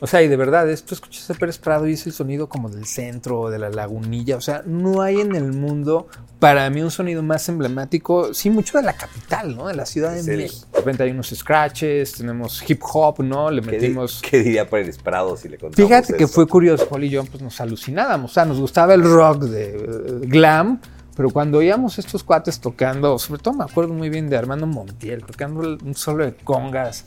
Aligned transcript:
O 0.00 0.08
sea, 0.08 0.22
y 0.22 0.28
de 0.28 0.36
verdad, 0.36 0.68
esto 0.68 0.92
escuchas 0.92 1.30
a 1.30 1.34
Pérez 1.34 1.56
Prado 1.58 1.86
y 1.86 1.92
es 1.92 2.04
el 2.04 2.12
sonido 2.12 2.48
como 2.48 2.68
del 2.68 2.84
centro, 2.84 3.48
de 3.48 3.60
la 3.60 3.70
lagunilla. 3.70 4.36
O 4.36 4.40
sea, 4.40 4.64
no 4.66 5.02
hay 5.02 5.20
en 5.20 5.36
el 5.36 5.52
mundo, 5.52 6.08
para 6.40 6.68
mí, 6.68 6.82
un 6.82 6.90
sonido 6.90 7.22
más 7.22 7.48
emblemático, 7.48 8.34
sí, 8.34 8.50
mucho 8.50 8.76
de 8.78 8.82
la 8.82 8.94
capital, 8.94 9.54
¿no? 9.54 9.68
De 9.68 9.74
la 9.74 9.86
Ciudad 9.86 10.12
de 10.12 10.24
México. 10.24 10.66
De 10.72 10.78
repente 10.80 11.04
hay 11.04 11.12
unos 11.12 11.28
scratches, 11.28 12.14
tenemos 12.14 12.68
hip 12.68 12.80
hop, 12.92 13.22
¿no? 13.22 13.52
Le 13.52 13.62
¿Qué, 13.62 13.70
metimos. 13.70 14.20
di- 14.20 14.28
qué 14.30 14.38
diría 14.42 14.68
Pérez 14.68 14.98
Prado 14.98 15.36
si 15.36 15.48
le 15.48 15.58
contamos 15.58 15.76
Fíjate 15.88 16.14
que 16.16 16.26
fue 16.26 16.48
curioso, 16.48 16.88
Paul 16.88 17.04
y 17.04 17.10
yo 17.10 17.22
pues 17.24 17.40
nos 17.40 17.60
alucinábamos, 17.60 18.32
o 18.32 18.34
sea, 18.34 18.44
nos 18.44 18.58
gustaba 18.58 18.94
el 18.94 19.04
rock 19.04 19.44
de 19.44 19.76
eh, 19.76 20.26
glam, 20.26 20.80
pero 21.16 21.30
cuando 21.30 21.58
oíamos 21.58 22.00
estos 22.00 22.24
cuates 22.24 22.58
tocando, 22.58 23.16
sobre 23.20 23.40
todo 23.40 23.54
me 23.54 23.62
acuerdo 23.64 23.94
muy 23.94 24.08
bien 24.10 24.28
de 24.28 24.36
Armando 24.36 24.66
Montiel, 24.66 25.24
tocando 25.24 25.60
un 25.60 25.94
solo 25.94 26.24
de 26.24 26.34
congas 26.34 27.04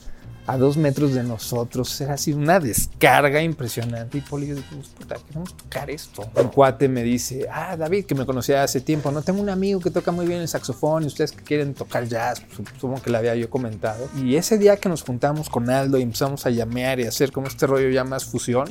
a 0.47 0.57
dos 0.57 0.77
metros 0.77 1.13
de 1.13 1.23
nosotros, 1.23 1.99
era 1.99 2.13
así 2.13 2.31
una 2.31 2.61
descarga 2.61 3.41
impresionante 3.41 4.17
y 4.17 4.21
y 4.21 4.47
yo 4.47 4.55
dijimos, 4.55 4.87
puta, 4.97 5.17
queremos 5.27 5.57
tocar 5.57 5.89
esto. 5.89 6.29
Un 6.35 6.47
cuate 6.47 6.87
me 6.87 7.03
dice, 7.03 7.47
ah, 7.51 7.75
David, 7.75 8.05
que 8.05 8.15
me 8.15 8.25
conocía 8.25 8.63
hace 8.63 8.79
tiempo, 8.79 9.11
no 9.11 9.21
tengo 9.21 9.41
un 9.41 9.49
amigo 9.49 9.81
que 9.81 9.91
toca 9.91 10.11
muy 10.11 10.25
bien 10.25 10.39
el 10.39 10.47
saxofón 10.47 11.03
y 11.03 11.07
ustedes 11.07 11.33
que 11.33 11.43
quieren 11.43 11.73
tocar 11.73 12.07
jazz, 12.07 12.39
pues, 12.39 12.69
supongo 12.79 13.01
que 13.01 13.09
le 13.09 13.17
había 13.17 13.35
yo 13.35 13.49
comentado. 13.49 14.07
Y 14.15 14.37
ese 14.37 14.57
día 14.57 14.77
que 14.77 14.87
nos 14.87 15.03
juntamos 15.03 15.49
con 15.49 15.69
Aldo 15.69 15.97
y 15.97 16.03
empezamos 16.03 16.45
a 16.45 16.49
llamear 16.49 17.01
y 17.01 17.07
hacer 17.07 17.33
como 17.33 17.47
este 17.47 17.67
rollo 17.67 17.89
ya 17.89 18.05
más 18.05 18.23
fusión, 18.23 18.69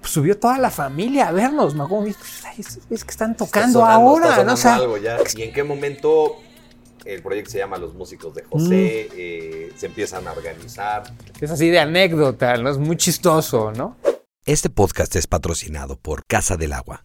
pues 0.00 0.12
subió 0.12 0.38
toda 0.38 0.56
la 0.58 0.70
familia 0.70 1.28
a 1.28 1.32
vernos. 1.32 1.74
Pues, 1.74 2.16
ay, 2.44 2.64
es, 2.90 3.04
que 3.04 3.10
están 3.10 3.32
Está 3.32 3.46
tocando 3.46 3.80
sonando, 3.80 4.08
ahora, 4.08 4.44
¿no? 4.44 4.52
O 4.52 4.56
sea, 4.56 4.76
algo 4.76 4.98
ya. 4.98 5.18
¿Y 5.34 5.42
en 5.42 5.52
qué 5.52 5.64
momento 5.64 6.36
el 7.06 7.22
proyecto 7.22 7.50
se 7.52 7.58
llama 7.58 7.78
Los 7.78 7.94
Músicos 7.94 8.34
de 8.34 8.42
José? 8.42 9.08
Mm. 9.10 9.14
eh, 9.16 9.72
se 9.76 9.86
empiezan 9.86 10.26
a 10.26 10.32
organizar. 10.32 11.04
es 11.40 11.50
así 11.50 11.70
de 11.70 11.78
anécdota, 11.78 12.56
¿no? 12.56 12.68
Es 12.70 12.78
muy 12.78 12.96
chistoso, 12.96 13.72
¿no? 13.72 13.96
Este 14.44 14.70
podcast 14.70 15.14
es 15.16 15.26
patrocinado 15.26 15.96
por 15.96 16.24
Casa 16.26 16.56
del 16.56 16.72
Agua. 16.72 17.04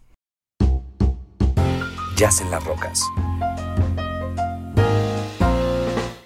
Jazz 2.15 2.41
en 2.41 2.51
las 2.51 2.63
rocas. 2.63 3.01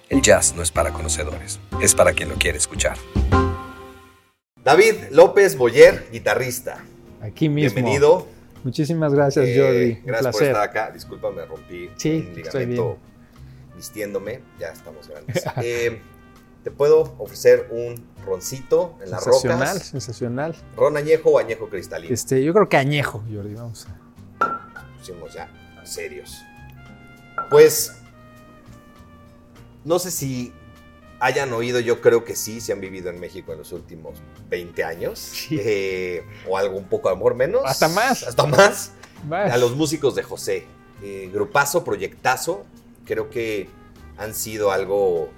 El 0.08 0.22
jazz 0.22 0.54
no 0.54 0.62
es 0.62 0.70
para 0.70 0.92
conocedores, 0.92 1.58
es 1.82 1.94
para 1.94 2.12
quien 2.12 2.28
lo 2.28 2.36
quiere 2.36 2.58
escuchar. 2.58 2.96
David 4.62 4.94
López 5.10 5.56
Boyer, 5.56 6.08
guitarrista. 6.12 6.84
Aquí 7.20 7.48
mismo. 7.48 7.74
Bienvenido. 7.74 8.26
Muchísimas 8.64 9.14
gracias, 9.14 9.46
Eh, 9.46 9.56
Jordi. 9.58 9.92
Un 10.00 10.06
gracias 10.06 10.32
por 10.36 10.42
estar 10.42 10.62
acá. 10.62 10.90
Disculpa, 10.90 11.30
me 11.30 11.44
rompí 11.44 11.88
Sí, 11.96 12.10
un 12.32 12.40
estoy 12.40 12.66
ligamento 12.66 12.98
vistiéndome. 13.76 14.42
Ya 14.58 14.68
estamos 14.68 15.08
grandes. 15.08 15.44
Eh, 15.62 16.00
te 16.64 16.70
puedo 16.72 17.14
ofrecer 17.18 17.68
un 17.70 17.94
roncito 18.24 18.98
en 19.00 19.12
las 19.12 19.22
sensacional, 19.22 19.68
rocas. 19.74 19.86
sensacional. 19.86 20.56
¿Ron 20.76 20.96
añejo 20.96 21.30
o 21.30 21.38
añejo 21.38 21.68
cristalino? 21.68 22.12
Este, 22.12 22.42
yo 22.42 22.52
creo 22.52 22.68
que 22.68 22.76
añejo, 22.76 23.22
Jordi, 23.32 23.54
vamos 23.54 23.86
a... 24.40 24.68
pusimos 24.98 25.32
ya 25.32 25.48
serios. 25.84 26.42
Pues, 27.50 27.92
no 29.84 30.00
sé 30.00 30.10
si 30.10 30.52
hayan 31.20 31.52
oído, 31.52 31.78
yo 31.80 32.00
creo 32.00 32.24
que 32.24 32.34
sí, 32.34 32.60
si 32.60 32.72
han 32.72 32.80
vivido 32.80 33.10
en 33.10 33.20
México 33.20 33.52
en 33.52 33.58
los 33.58 33.72
últimos 33.72 34.18
20 34.50 34.82
años, 34.84 35.18
Sí. 35.20 35.58
eh, 35.60 36.24
o 36.48 36.58
algo 36.58 36.76
un 36.76 36.88
poco, 36.88 37.08
a 37.08 37.12
lo 37.12 37.18
mejor 37.18 37.34
menos. 37.36 37.62
Hasta 37.64 37.88
más. 37.88 38.24
Hasta 38.24 38.44
más. 38.46 38.92
A 39.30 39.56
los 39.56 39.76
músicos 39.76 40.14
de 40.16 40.22
José. 40.24 40.66
Eh, 41.02 41.30
grupazo, 41.32 41.84
proyectazo, 41.84 42.64
creo 43.06 43.30
que 43.30 43.68
han 44.18 44.34
sido 44.34 44.70
algo 44.72 45.30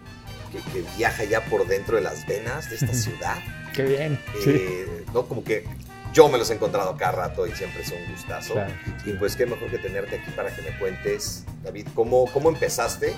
que, 0.53 0.59
que 0.73 0.85
viaja 0.97 1.25
ya 1.25 1.45
por 1.45 1.67
dentro 1.67 1.97
de 1.97 2.03
las 2.03 2.27
venas 2.27 2.69
de 2.71 2.77
esta 2.77 2.93
ciudad. 2.95 3.37
Qué 3.75 3.83
bien. 3.85 4.19
Sí. 4.43 4.51
Eh, 4.51 5.05
¿no? 5.15 5.27
Como 5.27 5.45
que 5.45 5.65
yo 6.13 6.29
me 6.29 6.39
los 6.39 6.51
he 6.51 6.55
encontrado 6.55 6.97
cada 6.97 7.13
rato 7.13 7.47
y 7.47 7.53
siempre 7.53 7.83
es 7.83 7.93
un 7.93 8.11
gustazo. 8.13 8.55
Claro. 8.55 8.73
Y 9.05 9.13
pues 9.13 9.37
qué 9.37 9.47
mejor 9.47 9.71
que 9.71 9.79
tenerte 9.79 10.17
aquí 10.17 10.31
para 10.33 10.55
que 10.55 10.63
me 10.63 10.77
cuentes, 10.79 11.45
David, 11.63 11.87
cómo, 11.95 12.25
cómo 12.33 12.49
empezaste. 12.49 13.15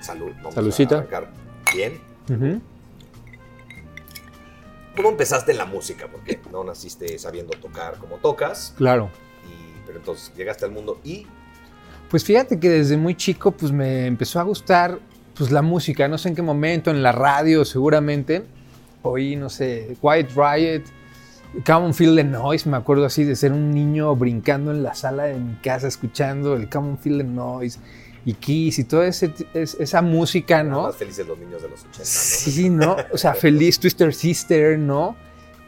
Salud. 0.00 0.32
Vamos 0.38 0.54
Saludcita. 0.54 0.94
a 0.96 0.98
arrancar 0.98 1.30
bien. 1.74 2.00
¿Cómo 4.96 5.08
empezaste 5.10 5.52
en 5.52 5.58
la 5.58 5.66
música? 5.66 6.06
Porque 6.10 6.40
no 6.52 6.62
naciste 6.64 7.18
sabiendo 7.18 7.52
tocar 7.58 7.98
como 7.98 8.16
tocas, 8.16 8.74
Claro. 8.76 9.10
y, 9.46 9.86
pero 9.86 9.98
entonces 9.98 10.32
llegaste 10.36 10.64
al 10.64 10.70
mundo 10.70 11.00
y 11.02 11.26
Pues 12.10 12.24
fíjate 12.24 12.58
que 12.60 12.68
desde 12.70 12.96
muy 12.96 13.14
chico 13.14 13.50
pues 13.52 13.72
me 13.72 14.06
empezó 14.06 14.38
a 14.40 14.42
gustar 14.44 14.98
pues 15.36 15.50
la 15.50 15.62
música, 15.62 16.06
no 16.06 16.16
sé 16.16 16.28
en 16.28 16.34
qué 16.36 16.42
momento, 16.42 16.90
en 16.90 17.02
la 17.02 17.12
radio 17.12 17.64
seguramente. 17.64 18.44
Oí, 19.02 19.36
no 19.36 19.50
sé, 19.50 19.96
Quiet 20.00 20.30
Riot, 20.34 20.82
Come 21.66 21.86
on 21.86 21.94
Feel 21.94 22.16
the 22.16 22.24
Noise, 22.24 22.68
me 22.68 22.76
acuerdo 22.76 23.04
así 23.04 23.22
de 23.24 23.36
ser 23.36 23.52
un 23.52 23.70
niño 23.72 24.14
brincando 24.16 24.70
en 24.70 24.82
la 24.82 24.94
sala 24.94 25.24
de 25.24 25.34
mi 25.38 25.54
casa 25.56 25.86
escuchando 25.88 26.54
el 26.54 26.68
Come 26.68 26.90
on 26.90 26.98
Feel 26.98 27.18
the 27.18 27.24
Noise 27.24 27.78
y 28.24 28.32
Kiss 28.34 28.78
y 28.78 28.84
toda 28.84 29.06
ese- 29.06 29.32
es- 29.52 29.74
esa 29.78 30.00
música, 30.02 30.62
¿no? 30.64 30.84
más 30.84 30.96
felices 30.96 31.26
los 31.26 31.38
niños 31.38 31.60
de 31.62 31.68
los 31.68 31.80
80, 31.80 31.98
¿no? 32.00 32.04
Sí, 32.04 32.70
¿no? 32.70 32.96
O 33.12 33.18
sea, 33.18 33.34
feliz 33.34 33.78
Twister 33.78 34.14
Sister, 34.14 34.78
¿no? 34.78 35.14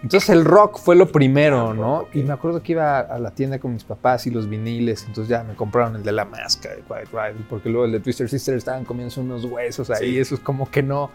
Entonces 0.06 0.30
el 0.30 0.44
rock 0.44 0.78
fue 0.78 0.94
lo 0.94 1.10
primero, 1.10 1.70
Ah, 1.70 1.74
¿no? 1.74 2.06
Y 2.14 2.22
me 2.22 2.32
acuerdo 2.32 2.62
que 2.62 2.72
iba 2.72 3.00
a 3.00 3.18
la 3.18 3.32
tienda 3.32 3.58
con 3.58 3.72
mis 3.72 3.82
papás 3.82 4.24
y 4.28 4.30
los 4.30 4.48
viniles, 4.48 5.02
entonces 5.04 5.28
ya 5.28 5.42
me 5.42 5.54
compraron 5.56 5.96
el 5.96 6.04
de 6.04 6.12
la 6.12 6.24
máscara 6.24 6.76
de 6.76 6.82
Quiet 6.82 7.08
Riot, 7.12 7.44
porque 7.50 7.68
luego 7.68 7.86
el 7.86 7.92
de 7.92 7.98
Twister 7.98 8.28
Sister 8.28 8.54
estaban 8.56 8.84
comiendo 8.84 9.20
unos 9.20 9.44
huesos 9.44 9.90
ahí, 9.90 10.12
Sí. 10.12 10.18
eso 10.20 10.36
es 10.36 10.40
como 10.40 10.70
que 10.70 10.80
no. 10.84 11.10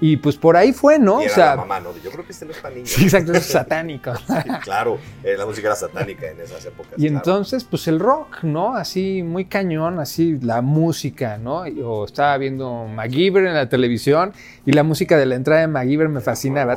Y 0.00 0.16
pues 0.16 0.36
por 0.36 0.56
ahí 0.56 0.72
fue, 0.72 0.98
¿no? 0.98 1.18
O 1.18 1.28
sea, 1.28 1.56
la. 1.56 1.82
Yo 2.02 2.10
creo 2.10 2.24
que 2.24 2.32
este 2.32 2.44
no 2.44 2.52
es 2.52 2.58
para 2.58 2.74
niños. 2.74 2.90
Sí, 2.90 3.04
exacto, 3.04 3.32
es 3.32 3.46
satánico. 3.46 4.12
claro, 4.62 4.98
eh, 5.22 5.36
la 5.36 5.46
música 5.46 5.68
era 5.68 5.76
satánica 5.76 6.28
en 6.28 6.40
esas 6.40 6.64
épocas. 6.64 6.92
Y 6.96 7.06
entonces, 7.06 7.64
pues 7.64 7.88
el 7.88 8.00
rock, 8.00 8.42
¿no? 8.42 8.74
Así 8.74 9.22
muy 9.22 9.46
cañón, 9.46 10.00
así 10.00 10.38
la 10.40 10.62
música, 10.62 11.38
¿no? 11.38 11.66
Yo 11.66 12.04
estaba 12.04 12.36
viendo 12.38 12.86
MacGyver 12.86 13.46
en 13.46 13.54
la 13.54 13.68
televisión 13.68 14.32
y 14.66 14.72
la 14.72 14.82
música 14.82 15.16
de 15.16 15.26
la 15.26 15.36
entrada 15.36 15.60
de 15.62 15.68
MacGyver 15.68 16.08
me 16.08 16.20
fascinaba. 16.20 16.74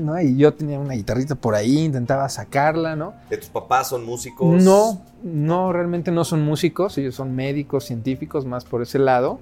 ¿no? 0.00 0.20
Y 0.20 0.36
yo 0.36 0.54
tenía 0.54 0.78
una 0.78 0.94
guitarrita 0.94 1.34
por 1.34 1.54
ahí, 1.54 1.84
intentaba 1.84 2.28
sacarla, 2.28 2.96
¿no? 2.96 3.14
¿De 3.30 3.36
tus 3.36 3.48
papás 3.48 3.88
son 3.88 4.04
músicos? 4.04 4.62
No, 4.62 5.02
no, 5.22 5.72
realmente 5.72 6.10
no 6.10 6.24
son 6.24 6.44
músicos, 6.44 6.96
ellos 6.98 7.14
son 7.14 7.34
médicos, 7.34 7.84
científicos, 7.84 8.44
más 8.44 8.64
por 8.64 8.82
ese 8.82 8.98
lado. 8.98 9.40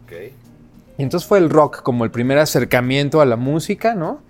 Y 0.98 1.02
entonces 1.02 1.28
fue 1.28 1.38
el 1.38 1.50
rock 1.50 1.82
como 1.82 2.04
el 2.04 2.10
primer 2.10 2.38
acercamiento 2.38 3.20
a 3.20 3.24
la 3.26 3.36
música, 3.36 3.94
¿no? 3.94 4.20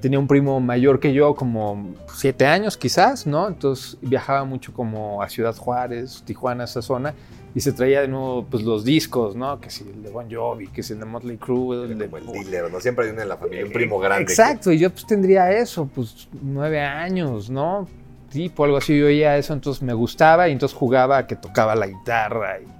Tenía 0.00 0.18
un 0.18 0.26
primo 0.28 0.60
mayor 0.60 1.00
que 1.00 1.12
yo, 1.12 1.34
como 1.34 1.94
siete 2.14 2.46
años 2.46 2.76
quizás, 2.76 3.26
¿no? 3.26 3.48
Entonces 3.48 3.96
viajaba 4.02 4.44
mucho 4.44 4.72
como 4.72 5.22
a 5.22 5.28
Ciudad 5.28 5.54
Juárez, 5.56 6.22
Tijuana, 6.24 6.64
esa 6.64 6.80
zona, 6.82 7.14
y 7.54 7.60
se 7.60 7.72
traía 7.72 8.02
de 8.02 8.08
nuevo 8.08 8.44
pues 8.48 8.62
los 8.62 8.84
discos, 8.84 9.34
¿no? 9.34 9.58
Que 9.60 9.70
si 9.70 9.84
el 9.84 10.02
de 10.02 10.10
Bon 10.10 10.26
Jovi, 10.30 10.68
que 10.68 10.82
si 10.82 10.92
el 10.92 11.00
de 11.00 11.06
Motley 11.06 11.38
Crue, 11.38 11.84
el 11.84 11.98
de... 11.98 12.08
Como 12.08 12.18
el 12.18 12.26
dealer, 12.44 12.70
¿no? 12.70 12.78
Siempre 12.80 13.06
hay 13.06 13.10
uno 13.12 13.22
en 13.22 13.28
la 13.28 13.36
familia, 13.38 13.64
un 13.64 13.72
primo 13.72 13.98
grande. 13.98 14.26
que- 14.26 14.32
Exacto, 14.32 14.70
y 14.70 14.78
yo 14.78 14.90
pues 14.90 15.06
tendría 15.06 15.50
eso, 15.50 15.88
pues 15.92 16.28
nueve 16.42 16.80
años, 16.82 17.48
¿no? 17.50 17.88
Tipo, 18.30 18.64
algo 18.64 18.76
así, 18.76 18.98
yo 18.98 19.06
oía 19.06 19.36
eso, 19.38 19.54
entonces 19.54 19.82
me 19.82 19.94
gustaba 19.94 20.48
y 20.48 20.52
entonces 20.52 20.76
jugaba 20.76 21.26
que 21.26 21.36
tocaba 21.36 21.74
la 21.74 21.86
guitarra 21.86 22.58
y... 22.60 22.75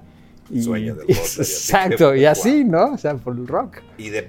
y- 0.50 0.62
Sueño 0.62 0.94
del 0.94 1.06
rock. 1.08 1.16
Exacto, 1.38 2.14
y 2.14 2.24
así, 2.24 2.64
¿no? 2.64 2.92
O 2.92 2.98
sea, 2.98 3.14
por 3.14 3.36
el 3.36 3.46
rock. 3.46 3.78
¿Y, 3.98 4.10
de, 4.10 4.28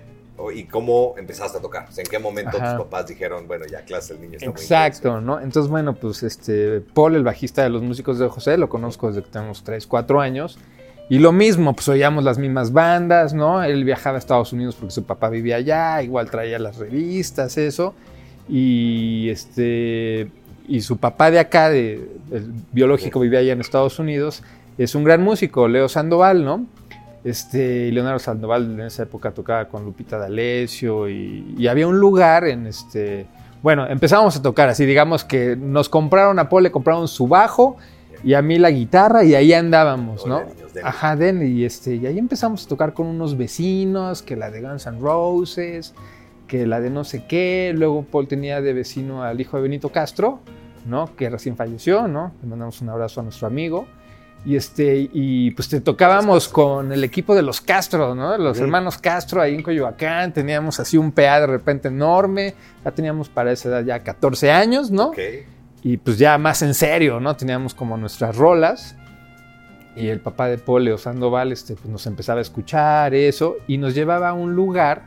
¿Y 0.53 0.63
cómo 0.65 1.15
empezaste 1.17 1.57
a 1.57 1.61
tocar? 1.61 1.87
O 1.89 1.91
sea, 1.91 2.03
¿En 2.03 2.09
qué 2.09 2.19
momento 2.19 2.57
Ajá. 2.57 2.75
tus 2.77 2.85
papás 2.85 3.07
dijeron, 3.07 3.47
bueno, 3.47 3.65
ya 3.65 3.81
clase, 3.81 4.13
el 4.13 4.21
niño 4.21 4.37
está 4.37 4.49
muy 4.51 4.61
Exacto, 4.61 5.21
¿no? 5.21 5.39
Entonces, 5.39 5.69
bueno, 5.69 5.95
pues 5.95 6.23
este, 6.23 6.81
Paul, 6.81 7.15
el 7.15 7.23
bajista 7.23 7.63
de 7.63 7.69
los 7.69 7.81
músicos 7.81 8.19
de 8.19 8.27
José, 8.27 8.57
lo 8.57 8.69
conozco 8.69 9.07
desde 9.07 9.23
que 9.23 9.29
tenemos 9.31 9.63
3, 9.63 9.85
4 9.87 10.21
años. 10.21 10.57
Y 11.09 11.19
lo 11.19 11.31
mismo, 11.31 11.73
pues 11.73 11.87
oíamos 11.87 12.23
las 12.25 12.37
mismas 12.37 12.73
bandas, 12.73 13.33
¿no? 13.33 13.63
Él 13.63 13.85
viajaba 13.85 14.17
a 14.17 14.19
Estados 14.19 14.51
Unidos 14.51 14.75
porque 14.75 14.91
su 14.93 15.05
papá 15.05 15.29
vivía 15.29 15.55
allá, 15.55 16.01
igual 16.03 16.29
traía 16.29 16.59
las 16.59 16.75
revistas, 16.77 17.57
eso. 17.57 17.93
Y 18.49 19.29
este 19.29 20.29
y 20.67 20.81
su 20.81 20.97
papá 20.97 21.31
de 21.31 21.39
acá, 21.39 21.69
de, 21.69 22.09
el 22.29 22.51
biológico, 22.73 23.21
vivía 23.21 23.39
allá 23.39 23.53
en 23.53 23.61
Estados 23.61 23.99
Unidos. 23.99 24.43
Es 24.77 24.95
un 24.95 25.03
gran 25.03 25.21
músico, 25.21 25.67
Leo 25.67 25.89
Sandoval, 25.89 26.45
¿no? 26.45 26.65
Este, 27.23 27.87
y 27.87 27.91
Leonardo 27.91 28.19
Sandoval 28.19 28.71
en 28.71 28.81
esa 28.81 29.03
época 29.03 29.31
tocaba 29.31 29.67
con 29.67 29.83
Lupita 29.83 30.17
D'Alessio 30.17 31.09
y, 31.09 31.55
y 31.57 31.67
había 31.67 31.87
un 31.87 31.99
lugar 31.99 32.45
en 32.45 32.67
este... 32.67 33.25
Bueno, 33.63 33.87
empezamos 33.87 34.37
a 34.37 34.41
tocar 34.41 34.69
así, 34.69 34.85
digamos 34.85 35.23
que 35.23 35.55
nos 35.55 35.89
compraron 35.89 36.37
a 36.39 36.47
Paul, 36.47 36.63
le 36.63 36.71
compraron 36.71 37.07
su 37.07 37.27
bajo 37.27 37.77
y 38.23 38.33
a 38.35 38.41
mí 38.41 38.59
la 38.59 38.69
guitarra 38.69 39.23
y 39.23 39.35
ahí 39.35 39.51
andábamos, 39.51 40.25
¿no? 40.25 40.37
Órale, 40.37 40.53
niños. 40.53 40.71
Ajá, 40.83 41.15
den, 41.15 41.41
y, 41.45 41.65
este, 41.65 41.95
y 41.95 42.05
ahí 42.05 42.19
empezamos 42.19 42.65
a 42.65 42.69
tocar 42.69 42.93
con 42.93 43.07
unos 43.07 43.35
vecinos, 43.35 44.21
que 44.21 44.35
la 44.35 44.51
de 44.51 44.61
Guns 44.61 44.85
N' 44.85 44.99
Roses, 44.99 45.95
que 46.47 46.65
la 46.67 46.79
de 46.79 46.89
no 46.89 47.03
sé 47.03 47.25
qué, 47.25 47.73
luego 47.75 48.03
Paul 48.03 48.27
tenía 48.27 48.61
de 48.61 48.73
vecino 48.73 49.23
al 49.23 49.41
hijo 49.41 49.57
de 49.57 49.63
Benito 49.63 49.89
Castro, 49.89 50.39
¿no? 50.85 51.15
Que 51.15 51.29
recién 51.29 51.57
falleció, 51.57 52.07
¿no? 52.07 52.31
Le 52.41 52.47
mandamos 52.47 52.79
un 52.81 52.89
abrazo 52.89 53.21
a 53.21 53.23
nuestro 53.23 53.47
amigo. 53.47 53.87
Y, 54.45 54.55
este, 54.55 55.09
y 55.11 55.51
pues 55.51 55.67
te 55.67 55.81
tocábamos 55.81 56.47
con 56.47 56.93
el 56.93 57.03
equipo 57.03 57.35
de 57.35 57.41
los 57.41 57.59
Castro, 57.59 58.15
¿no? 58.15 58.37
Los 58.37 58.59
hermanos 58.59 58.97
Castro 58.97 59.41
ahí 59.41 59.55
en 59.55 59.61
Coyoacán. 59.61 60.31
Teníamos 60.31 60.79
así 60.79 60.97
un 60.97 61.11
PA 61.11 61.41
de 61.41 61.47
repente 61.47 61.89
enorme. 61.89 62.53
Ya 62.85 62.91
teníamos 62.91 63.27
para 63.27 63.51
esa 63.51 63.69
edad 63.69 63.83
ya 63.83 64.03
14 64.03 64.51
años, 64.51 64.89
¿no? 64.89 65.11
Y 65.83 65.97
pues 65.97 66.17
ya 66.17 66.37
más 66.37 66.61
en 66.61 66.73
serio, 66.73 67.19
¿no? 67.19 67.35
Teníamos 67.35 67.73
como 67.73 67.97
nuestras 67.97 68.37
rolas. 68.37 68.95
Y 69.97 70.07
el 70.07 70.21
papá 70.21 70.47
de 70.47 70.57
Paul, 70.59 70.85
Leo 70.85 70.97
Sandoval, 70.97 71.51
este, 71.51 71.73
pues 71.73 71.87
nos 71.87 72.05
empezaba 72.05 72.39
a 72.39 72.41
escuchar 72.41 73.13
eso. 73.15 73.57
Y 73.67 73.77
nos 73.77 73.95
llevaba 73.95 74.29
a 74.29 74.33
un 74.33 74.53
lugar 74.53 75.03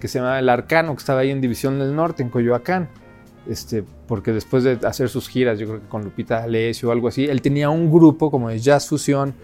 que 0.00 0.08
se 0.08 0.18
llamaba 0.18 0.38
El 0.38 0.48
Arcano, 0.48 0.94
que 0.94 0.98
estaba 0.98 1.20
ahí 1.20 1.30
en 1.30 1.40
División 1.40 1.78
del 1.78 1.94
Norte, 1.94 2.22
en 2.22 2.28
Coyoacán. 2.28 2.90
Este, 3.48 3.84
porque 4.08 4.32
después 4.32 4.64
de 4.64 4.78
hacer 4.86 5.08
sus 5.08 5.28
giras, 5.28 5.58
yo 5.58 5.66
creo 5.68 5.80
que 5.80 5.86
con 5.88 6.02
Lupita 6.02 6.40
D'Alessio 6.40 6.88
o 6.88 6.92
algo 6.92 7.08
así, 7.08 7.24
él 7.26 7.40
tenía 7.42 7.70
un 7.70 7.90
grupo 7.92 8.30
como 8.30 8.48
de 8.48 8.58
jazz 8.58 8.88
fusión 8.88 9.34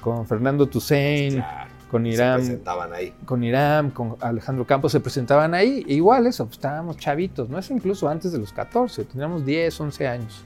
con 0.00 0.26
Fernando 0.26 0.66
Toussaint, 0.66 1.34
Claro. 1.36 1.70
con 1.90 2.04
Se 2.04 2.08
Irán, 2.08 2.36
presentaban 2.38 2.92
ahí. 2.94 3.12
con 3.26 3.44
Irán, 3.44 3.90
con 3.90 4.16
Alejandro 4.20 4.66
Campos, 4.66 4.92
se 4.92 5.00
presentaban 5.00 5.52
ahí. 5.52 5.84
E 5.86 5.94
igual 5.94 6.26
eso, 6.26 6.46
pues 6.46 6.56
estábamos 6.56 6.96
chavitos, 6.96 7.50
no 7.50 7.58
es 7.58 7.70
incluso 7.70 8.08
antes 8.08 8.32
de 8.32 8.38
los 8.38 8.52
14, 8.52 9.04
teníamos 9.04 9.44
10, 9.44 9.78
11 9.80 10.08
años. 10.08 10.42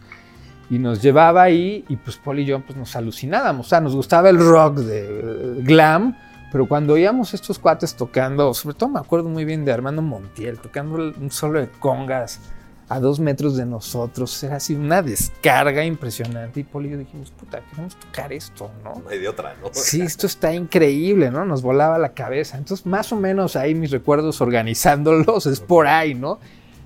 Y 0.71 0.79
nos 0.79 1.01
llevaba 1.03 1.43
ahí 1.43 1.85
y 1.89 1.97
pues 1.97 2.17
Paul 2.17 2.41
y 2.41 2.47
yo 2.47 2.59
pues 2.61 2.77
nos 2.77 2.97
alucinábamos. 2.97 3.67
O 3.67 3.69
sea, 3.69 3.81
nos 3.81 3.95
gustaba 3.95 4.31
el 4.31 4.39
rock 4.39 4.79
de 4.79 5.07
eh, 5.21 5.55
glam, 5.63 6.17
pero 6.51 6.67
cuando 6.67 6.95
oíamos 6.95 7.33
estos 7.35 7.59
cuates 7.61 7.95
tocando, 7.95 8.53
sobre 8.55 8.75
todo 8.75 8.89
me 8.89 8.99
acuerdo 8.99 9.29
muy 9.29 9.45
bien 9.45 9.65
de 9.65 9.73
Armando 9.73 10.01
Montiel, 10.03 10.59
tocando 10.59 10.97
un 10.97 11.31
solo 11.31 11.61
de 11.61 11.69
congas 11.69 12.41
a 12.89 13.01
dos 13.01 13.19
metros 13.19 13.57
de 13.57 13.65
nosotros, 13.65 14.43
era 14.43 14.57
así 14.57 14.75
una 14.75 15.03
descarga 15.03 15.85
impresionante. 15.85 16.61
Y 16.61 16.63
y 16.63 16.91
yo 16.91 16.99
dijimos, 16.99 17.31
puta, 17.31 17.61
queremos 17.71 17.97
tocar 17.97 18.33
esto, 18.33 18.71
¿no? 18.83 19.01
No 19.03 19.09
hay 19.09 19.19
de 19.19 19.29
otra, 19.29 19.55
¿no? 19.61 19.71
Sí, 19.73 20.03
esto 20.03 20.27
está 20.27 20.53
increíble, 20.53 21.31
¿no? 21.31 21.45
Nos 21.45 21.63
volaba 21.63 21.99
la 21.99 22.13
cabeza. 22.13 22.59
Entonces, 22.59 22.85
más 22.85 23.11
o 23.13 23.17
menos 23.17 23.57
ahí 23.57 23.75
mis 23.75 23.91
recuerdos 23.91 24.41
organizándolos 24.41 25.47
es 25.47 25.61
por 25.61 25.87
ahí, 25.87 26.15
¿no? 26.15 26.39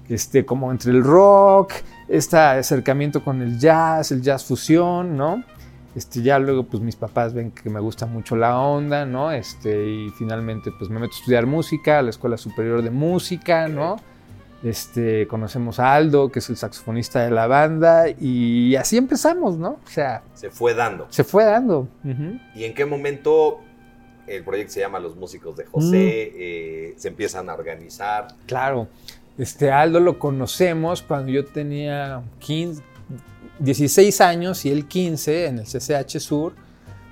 Este, 0.09 0.47
como 0.47 0.71
entre 0.71 0.93
el 0.93 1.03
rock, 1.03 1.73
este 2.09 2.37
acercamiento 2.37 3.23
con 3.23 3.43
el 3.43 3.59
jazz, 3.59 4.13
el 4.13 4.23
jazz 4.23 4.45
fusión, 4.45 5.17
¿no? 5.17 5.43
Este, 5.95 6.23
ya 6.23 6.39
luego, 6.39 6.63
pues 6.65 6.83
mis 6.83 6.97
papás 6.97 7.35
ven 7.35 7.51
que 7.51 7.69
me 7.69 7.81
gusta 7.81 8.07
mucho 8.07 8.37
la 8.37 8.59
onda, 8.59 9.05
¿no? 9.05 9.33
Este, 9.33 9.87
y 9.89 10.11
finalmente, 10.11 10.71
pues 10.79 10.89
me 10.91 11.01
meto 11.01 11.13
a 11.15 11.19
estudiar 11.19 11.47
música, 11.47 11.99
a 11.99 12.03
la 12.03 12.11
Escuela 12.11 12.37
Superior 12.37 12.83
de 12.83 12.91
Música, 12.91 13.69
¿no? 13.69 13.97
Este, 14.63 15.27
conocemos 15.29 15.79
a 15.79 15.95
Aldo, 15.95 16.33
que 16.33 16.41
es 16.41 16.49
el 16.51 16.57
saxofonista 16.57 17.23
de 17.23 17.31
la 17.31 17.47
banda, 17.47 18.07
y 18.11 18.75
así 18.75 18.97
empezamos, 18.97 19.57
¿no? 19.57 19.79
O 19.85 19.89
sea, 19.89 20.23
Se 20.35 20.51
fue 20.51 20.75
dando. 20.75 21.07
se 21.11 21.23
fue 21.25 21.45
dando. 21.45 21.89
¿Y 22.55 22.65
en 22.65 22.75
qué 22.75 22.85
momento 22.85 23.61
el 24.27 24.43
proyecto 24.45 24.73
se 24.75 24.81
llama 24.81 24.99
Los 24.99 25.15
Músicos 25.17 25.57
de 25.57 25.65
José? 25.65 25.87
Mm. 26.33 26.37
eh, 26.41 26.95
se 26.97 27.09
empiezan 27.09 27.49
a 27.49 27.55
organizar. 27.55 28.29
Claro. 28.47 28.89
Este 29.39 29.71
Aldo 29.71 30.01
lo 30.01 30.19
conocemos 30.19 31.03
cuando 31.03 31.31
yo 31.31 31.45
tenía 31.45 32.23
15, 32.41 32.83
16 33.61 34.21
años 34.21 34.65
y 34.65 34.71
él 34.71 34.87
15 34.89 35.47
en 35.47 35.59
el 35.61 35.65
CCH 35.67 36.19
Sur. 36.19 36.55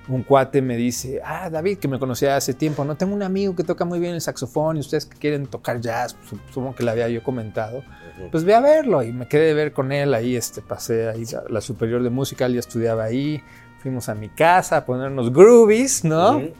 Un 0.09 0.23
cuate 0.23 0.61
me 0.61 0.77
dice, 0.77 1.19
ah, 1.23 1.49
David, 1.49 1.79
que 1.79 1.87
me 1.89 1.99
conocía 1.99 2.37
hace 2.37 2.53
tiempo, 2.53 2.85
no 2.85 2.95
tengo 2.95 3.13
un 3.13 3.23
amigo 3.23 3.55
que 3.55 3.63
toca 3.63 3.83
muy 3.83 3.99
bien 3.99 4.13
el 4.13 4.21
saxofón 4.21 4.77
y 4.77 4.79
ustedes 4.79 5.05
que 5.05 5.17
quieren 5.17 5.47
tocar 5.47 5.81
jazz, 5.81 6.13
pues, 6.13 6.41
supongo 6.49 6.75
que 6.75 6.83
le 6.83 6.91
había 6.91 7.09
yo 7.09 7.21
comentado, 7.23 7.83
pues 8.31 8.45
ve 8.45 8.55
a 8.55 8.61
verlo 8.61 9.03
y 9.03 9.11
me 9.11 9.27
quedé 9.27 9.47
de 9.47 9.53
ver 9.53 9.73
con 9.73 9.91
él 9.91 10.13
ahí, 10.13 10.35
este, 10.37 10.61
pasé 10.61 11.09
ahí 11.09 11.25
la, 11.25 11.43
la 11.49 11.61
superior 11.61 12.01
de 12.03 12.09
música, 12.09 12.45
él 12.45 12.53
ya 12.53 12.59
estudiaba 12.61 13.03
ahí, 13.03 13.43
fuimos 13.81 14.07
a 14.07 14.15
mi 14.15 14.29
casa 14.29 14.77
a 14.77 14.85
ponernos 14.85 15.33
groovies, 15.33 16.05
¿no? 16.05 16.37
Ujú. 16.37 16.53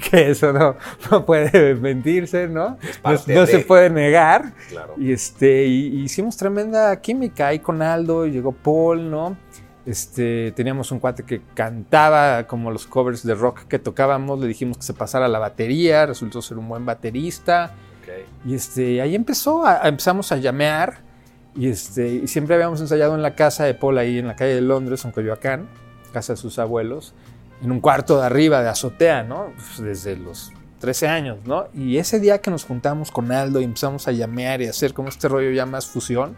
que 0.10 0.30
eso 0.30 0.52
no, 0.52 0.76
no 1.10 1.24
puede 1.26 1.74
mentirse, 1.80 2.48
¿no? 2.48 2.76
No, 3.04 3.12
no 3.12 3.16
de- 3.18 3.46
se 3.46 3.58
puede 3.60 3.88
negar. 3.90 4.52
Claro. 4.68 4.94
Y 4.98 5.12
este, 5.12 5.66
y- 5.66 5.88
y 6.00 6.02
hicimos 6.04 6.36
tremenda 6.36 7.00
química 7.00 7.48
ahí 7.48 7.58
con 7.60 7.82
Aldo, 7.82 8.26
y 8.26 8.32
llegó 8.32 8.50
Paul, 8.52 9.10
¿no? 9.10 9.36
Este, 9.88 10.52
teníamos 10.52 10.92
un 10.92 10.98
cuate 10.98 11.22
que 11.22 11.40
cantaba 11.54 12.46
como 12.46 12.70
los 12.70 12.86
covers 12.86 13.22
de 13.22 13.34
rock 13.34 13.60
que 13.68 13.78
tocábamos, 13.78 14.38
le 14.38 14.46
dijimos 14.46 14.76
que 14.76 14.82
se 14.82 14.92
pasara 14.92 15.24
a 15.24 15.28
la 15.28 15.38
batería, 15.38 16.04
resultó 16.04 16.42
ser 16.42 16.58
un 16.58 16.68
buen 16.68 16.84
baterista. 16.84 17.72
Y 18.44 18.54
este, 18.54 19.00
ahí 19.00 19.14
empezó, 19.14 19.64
a- 19.66 19.88
empezamos 19.88 20.30
a 20.30 20.36
llamear. 20.36 20.98
Y, 21.54 21.68
este, 21.68 22.06
y 22.08 22.28
siempre 22.28 22.54
habíamos 22.54 22.80
ensayado 22.82 23.14
en 23.14 23.22
la 23.22 23.34
casa 23.34 23.64
de 23.64 23.72
Paul, 23.74 23.96
ahí 23.96 24.18
en 24.18 24.26
la 24.26 24.36
calle 24.36 24.54
de 24.56 24.60
Londres, 24.60 25.04
en 25.06 25.10
Coyoacán, 25.10 25.66
casa 26.12 26.34
de 26.34 26.36
sus 26.36 26.58
abuelos, 26.58 27.14
en 27.62 27.72
un 27.72 27.80
cuarto 27.80 28.20
de 28.20 28.26
arriba 28.26 28.62
de 28.62 28.68
azotea, 28.68 29.22
¿no? 29.22 29.52
Pues 29.56 29.78
desde 29.82 30.16
los 30.16 30.52
13 30.80 31.08
años, 31.08 31.38
¿no? 31.46 31.66
Y 31.74 31.96
ese 31.96 32.20
día 32.20 32.42
que 32.42 32.50
nos 32.50 32.64
juntamos 32.64 33.10
con 33.10 33.32
Aldo 33.32 33.60
y 33.60 33.64
empezamos 33.64 34.06
a 34.06 34.12
llamear 34.12 34.60
y 34.60 34.66
a 34.66 34.70
hacer 34.70 34.92
como 34.92 35.08
este 35.08 35.28
rollo 35.28 35.50
ya 35.50 35.64
más 35.66 35.86
fusión, 35.86 36.36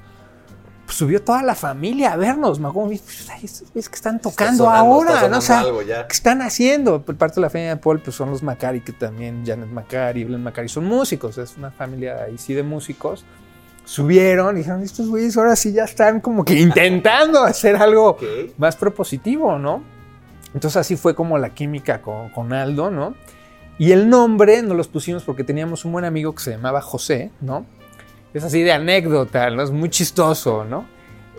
pues 0.91 0.99
subió 0.99 1.23
toda 1.23 1.41
la 1.45 1.55
familia 1.55 2.15
a 2.15 2.17
vernos. 2.17 2.59
Me 2.59 2.67
acuerdo, 2.67 2.89
güeyes 2.89 3.89
que 3.89 3.95
están 3.95 4.21
tocando 4.21 4.65
Está 4.65 4.81
sonando, 4.81 4.93
ahora, 4.93 5.29
¿no? 5.29 5.39
O 5.39 5.41
sea. 5.41 5.63
¿Qué 6.09 6.13
están 6.13 6.43
haciendo? 6.43 7.03
Por 7.03 7.15
parte 7.15 7.37
de 7.37 7.43
la 7.43 7.49
familia 7.49 7.77
de 7.77 7.81
Paul, 7.81 8.01
pues 8.01 8.17
son 8.17 8.31
los 8.31 8.43
Macari, 8.43 8.81
que 8.81 8.91
también 8.91 9.45
Janet 9.47 9.69
Macari, 9.69 10.25
Blen 10.25 10.43
Macari, 10.43 10.69
son 10.69 10.87
músicos, 10.87 11.39
es 11.39 11.57
una 11.57 11.71
familia 11.71 12.25
ahí 12.25 12.37
sí 12.39 12.55
de 12.55 12.65
músicos. 12.65 13.25
Subieron 13.85 14.57
y 14.57 14.59
dijeron, 14.59 14.83
estos 14.83 15.09
güeyes 15.09 15.37
ahora 15.37 15.55
sí 15.55 15.73
ya 15.73 15.85
están 15.85 16.21
como 16.21 16.45
que 16.45 16.59
intentando 16.59 17.45
hacer 17.45 17.77
algo 17.77 18.09
Ok. 18.09 18.25
más 18.59 18.75
propositivo, 18.75 19.61
¿no? 19.61 19.85
Entonces 20.55 20.77
así 20.77 20.97
fue 20.97 21.15
como 21.15 21.39
la 21.39 21.51
química 21.51 22.03
con, 22.03 22.31
con 22.31 22.53
Aldo, 22.53 22.91
¿no? 22.91 23.15
Y 23.79 23.93
el 23.93 24.09
nombre 24.11 24.61
nos 24.63 24.77
los 24.77 24.89
pusimos 24.89 25.23
porque 25.23 25.45
teníamos 25.45 25.85
un 25.85 25.93
buen 25.93 26.05
amigo 26.05 26.35
que 26.35 26.43
se 26.43 26.51
llamaba 26.51 26.81
José, 26.81 27.31
¿no? 27.41 27.65
Es 28.35 28.45
así 28.45 28.63
de 28.63 28.73
anécdota, 28.73 29.51
¿no? 29.51 29.63
Es 29.63 29.71
muy 29.71 29.91
chistoso, 29.91 30.65
¿no? 30.65 30.87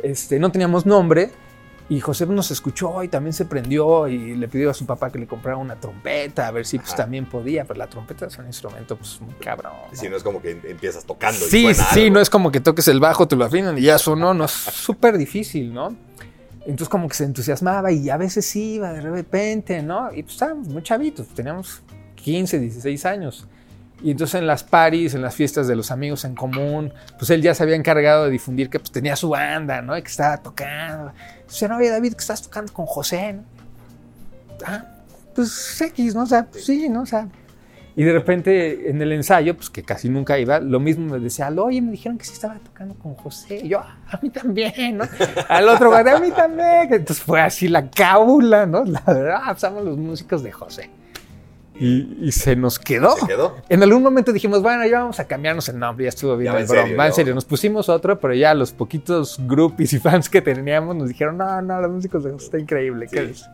Este, 0.03 0.39
no 0.39 0.51
teníamos 0.51 0.85
nombre 0.85 1.31
y 1.89 1.99
José 1.99 2.25
nos 2.25 2.51
escuchó 2.51 3.03
y 3.03 3.07
también 3.07 3.33
se 3.33 3.45
prendió 3.45 4.07
y 4.07 4.35
le 4.35 4.47
pidió 4.47 4.69
a 4.71 4.73
su 4.73 4.85
papá 4.85 5.11
que 5.11 5.19
le 5.19 5.27
comprara 5.27 5.57
una 5.57 5.75
trompeta, 5.75 6.47
a 6.47 6.51
ver 6.51 6.65
si 6.65 6.79
pues 6.79 6.95
también 6.95 7.25
podía, 7.25 7.65
pero 7.65 7.77
la 7.77 7.87
trompeta 7.87 8.25
es 8.27 8.37
un 8.37 8.45
instrumento 8.47 8.95
pues 8.95 9.19
muy 9.21 9.33
cabrón. 9.35 9.73
¿no? 9.91 9.95
Si 9.97 10.07
no 10.09 10.15
es 10.15 10.23
como 10.23 10.41
que 10.41 10.51
em- 10.51 10.61
empiezas 10.65 11.03
tocando 11.05 11.39
y 11.45 11.49
Sí, 11.49 11.61
suena 11.73 11.89
sí, 11.91 11.99
algo. 12.03 12.13
no 12.15 12.19
es 12.21 12.29
como 12.29 12.51
que 12.51 12.61
toques 12.61 12.87
el 12.87 12.99
bajo, 12.99 13.27
te 13.27 13.35
lo 13.35 13.45
afinan 13.45 13.77
y 13.77 13.81
ya 13.81 13.97
sonó, 13.97 14.33
no, 14.33 14.45
es 14.45 14.51
súper 14.73 15.17
difícil, 15.17 15.73
¿no? 15.73 15.95
Entonces 16.61 16.89
como 16.89 17.07
que 17.09 17.15
se 17.15 17.23
entusiasmaba 17.25 17.91
y 17.91 18.09
a 18.09 18.17
veces 18.17 18.45
sí 18.45 18.73
iba 18.75 18.93
de 18.93 19.01
repente, 19.01 19.81
¿no? 19.81 20.11
Y 20.13 20.23
pues 20.23 20.33
estábamos 20.35 20.67
muy 20.69 20.83
chavitos, 20.83 21.27
teníamos 21.29 21.81
15, 22.15 22.59
16 22.59 23.05
años. 23.05 23.47
Y 24.03 24.11
entonces 24.11 24.35
en 24.39 24.47
las 24.47 24.63
paris, 24.63 25.13
en 25.13 25.21
las 25.21 25.35
fiestas 25.35 25.67
de 25.67 25.75
los 25.75 25.91
amigos 25.91 26.25
en 26.25 26.33
común, 26.35 26.91
pues 27.19 27.29
él 27.29 27.41
ya 27.41 27.53
se 27.53 27.63
había 27.63 27.75
encargado 27.75 28.25
de 28.25 28.31
difundir 28.31 28.69
que 28.69 28.79
pues 28.79 28.91
tenía 28.91 29.15
su 29.15 29.29
banda, 29.29 29.81
¿no? 29.81 29.95
Y 29.97 30.01
que 30.01 30.09
estaba 30.09 30.37
tocando. 30.37 31.11
Entonces, 31.41 31.69
no, 31.69 31.77
oye 31.77 31.89
David, 31.89 32.13
que 32.13 32.19
estás 32.19 32.41
tocando 32.41 32.73
con 32.73 32.85
José, 32.87 33.33
¿no? 33.33 33.43
Ah, 34.65 34.85
pues 35.35 35.79
X, 35.81 36.15
¿no? 36.15 36.23
O 36.23 36.25
sea, 36.25 36.45
pues, 36.45 36.65
sí, 36.65 36.89
¿no? 36.89 37.01
O 37.01 37.05
sea, 37.05 37.27
y 37.95 38.03
de 38.03 38.13
repente 38.13 38.89
en 38.89 39.01
el 39.01 39.11
ensayo, 39.11 39.55
pues 39.55 39.69
que 39.69 39.83
casi 39.83 40.07
nunca 40.07 40.39
iba, 40.39 40.59
lo 40.59 40.79
mismo 40.79 41.13
me 41.13 41.19
decía, 41.19 41.49
oye, 41.49 41.81
me 41.81 41.91
dijeron 41.91 42.17
que 42.17 42.23
sí 42.25 42.33
estaba 42.33 42.55
tocando 42.55 42.95
con 42.95 43.15
José. 43.15 43.59
Y 43.63 43.67
yo, 43.69 43.79
"Ah, 43.79 43.97
a 44.11 44.19
mí 44.21 44.29
también, 44.29 44.97
¿no? 44.97 45.03
Al 45.49 45.67
otro, 45.67 45.93
a 45.93 46.03
mí 46.19 46.31
también. 46.31 46.93
Entonces 46.93 47.21
fue 47.21 47.41
así 47.41 47.67
la 47.67 47.89
cábula, 47.91 48.65
¿no? 48.65 48.85
La 48.85 49.01
verdad, 49.05 49.57
somos 49.57 49.83
los 49.83 49.97
músicos 49.97 50.41
de 50.41 50.51
José. 50.51 50.89
Y, 51.81 52.27
y 52.27 52.31
se 52.31 52.55
nos 52.55 52.77
quedó. 52.77 53.15
¿Se 53.17 53.25
quedó? 53.25 53.57
En 53.67 53.81
algún 53.81 54.03
momento 54.03 54.31
dijimos, 54.31 54.61
bueno, 54.61 54.85
ya 54.85 54.99
vamos 54.99 55.19
a 55.19 55.25
cambiarnos 55.25 55.67
el 55.67 55.79
nombre, 55.79 56.05
ya 56.05 56.09
estuvo 56.09 56.37
bien 56.37 56.53
Ya 56.53 56.59
el 56.59 56.63
en 56.63 57.13
serio, 57.13 57.31
en. 57.31 57.35
Nos 57.35 57.45
pusimos 57.45 57.89
otro, 57.89 58.19
pero 58.19 58.35
ya 58.35 58.53
los 58.53 58.71
poquitos 58.71 59.39
groupies 59.47 59.91
y 59.93 59.99
fans 59.99 60.29
que 60.29 60.43
teníamos 60.43 60.95
nos 60.95 61.07
dijeron, 61.09 61.37
no, 61.37 61.61
no, 61.63 61.81
los 61.81 61.89
músicos 61.89 62.23
de 62.23 62.31
José 62.31 62.45
está 62.45 62.59
increíble. 62.59 63.07
Sí. 63.07 63.15
¿qué 63.15 63.23
es? 63.31 63.49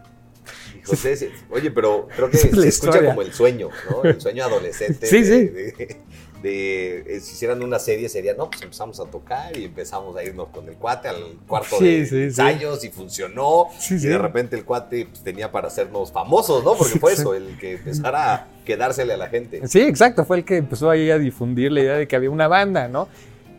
José, 0.85 1.31
oye, 1.49 1.71
pero 1.71 2.07
creo 2.15 2.29
que 2.31 2.37
es 2.37 2.51
la 2.51 2.61
se 2.63 2.67
escucha 2.67 3.05
como 3.05 3.21
el 3.21 3.33
sueño, 3.33 3.69
¿no? 3.89 4.03
El 4.03 4.19
sueño 4.19 4.43
adolescente. 4.43 5.07
Sí, 5.07 5.21
de, 5.21 5.25
sí. 5.25 5.47
De, 5.47 5.97
de- 6.41 6.99
eh, 7.17 7.19
si 7.19 7.33
hicieran 7.33 7.61
una 7.63 7.79
serie 7.79 8.09
sería, 8.09 8.33
no, 8.33 8.49
pues 8.49 8.61
empezamos 8.61 8.99
a 8.99 9.05
tocar 9.05 9.57
y 9.57 9.65
empezamos 9.65 10.15
a 10.15 10.23
irnos 10.23 10.49
con 10.49 10.67
el 10.69 10.75
cuate 10.75 11.07
al 11.09 11.37
cuarto 11.47 11.77
Sí, 11.79 11.85
de 11.85 12.05
sí, 12.05 12.09
sí. 12.09 12.23
ensayos 12.23 12.83
y 12.83 12.89
funcionó. 12.89 13.65
Y 13.89 13.95
de 13.95 14.17
repente 14.17 14.55
el 14.55 14.65
cuate 14.65 15.05
pues, 15.05 15.23
tenía 15.23 15.51
para 15.51 15.67
hacernos 15.67 16.11
famosos, 16.11 16.63
¿no? 16.63 16.75
Porque 16.75 16.99
fue 16.99 17.13
eso, 17.13 17.33
el 17.33 17.57
que 17.59 17.73
empezara 17.73 18.33
a 18.35 18.47
quedársele 18.65 19.13
a 19.13 19.17
la 19.17 19.27
gente. 19.29 19.67
Sí, 19.67 19.79
exacto, 19.81 20.25
fue 20.25 20.37
el 20.37 20.45
que 20.45 20.57
empezó 20.57 20.89
ahí 20.89 21.09
a 21.11 21.17
difundir 21.17 21.71
la 21.71 21.79
idea 21.81 21.93
de 21.95 22.07
que 22.07 22.15
había 22.15 22.29
una 22.29 22.47
banda, 22.47 22.87
¿no? 22.87 23.07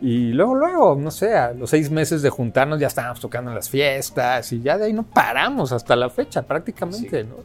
Y 0.01 0.31
luego, 0.31 0.55
luego, 0.55 0.95
no 0.95 1.11
sé, 1.11 1.33
a 1.35 1.51
los 1.51 1.71
seis 1.71 1.91
meses 1.91 2.21
de 2.21 2.29
juntarnos 2.29 2.79
ya 2.79 2.87
estábamos 2.87 3.19
tocando 3.19 3.51
en 3.51 3.55
las 3.55 3.69
fiestas 3.69 4.49
y 4.53 4.61
ya 4.61 4.77
de 4.77 4.85
ahí 4.85 4.93
no 4.93 5.03
paramos 5.03 5.73
hasta 5.73 5.93
la 5.97 6.09
fecha 6.09 6.41
prácticamente. 6.43 7.25
¿no? 7.25 7.35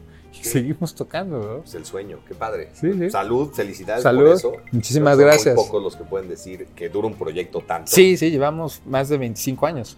Sí. 0.41 0.49
seguimos 0.49 0.93
tocando, 0.95 1.39
¿no? 1.39 1.57
Pues 1.61 1.75
el 1.75 1.85
sueño, 1.85 2.19
qué 2.27 2.35
padre. 2.35 2.69
Sí, 2.73 2.93
sí. 2.93 3.09
Salud, 3.09 3.51
felicidades 3.53 4.03
Salud, 4.03 4.25
por 4.25 4.35
eso. 4.35 4.53
muchísimas 4.71 5.15
que 5.15 5.21
son 5.21 5.29
gracias. 5.29 5.55
Muy 5.55 5.65
pocos 5.65 5.83
los 5.83 5.95
que 5.95 6.03
pueden 6.03 6.29
decir 6.29 6.67
que 6.75 6.89
dura 6.89 7.07
un 7.07 7.15
proyecto 7.15 7.61
tanto. 7.61 7.91
Sí, 7.91 8.17
sí, 8.17 8.31
llevamos 8.31 8.81
más 8.85 9.09
de 9.09 9.17
25 9.17 9.65
años. 9.65 9.97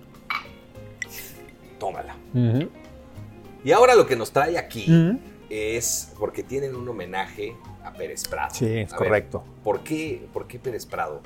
Tómala. 1.79 2.15
Y 3.63 3.72
ahora 3.72 3.96
lo 3.96 4.06
que 4.08 4.15
nos 4.15 4.32
trae 4.32 4.58
aquí 4.58 4.88
es 5.50 6.13
porque 6.20 6.44
tienen 6.44 6.75
un 6.75 6.88
homenaje 6.88 7.56
a 7.84 7.94
Pérez 7.94 8.27
Prado. 8.27 8.53
Sí, 8.53 8.65
es 8.65 8.94
A 8.94 8.98
ver, 8.98 9.08
correcto. 9.08 9.44
¿por, 9.63 9.82
qué, 9.82 10.27
¿Por 10.34 10.48
qué 10.48 10.60
Pérez 10.60 10.86
Prado? 10.86 11.22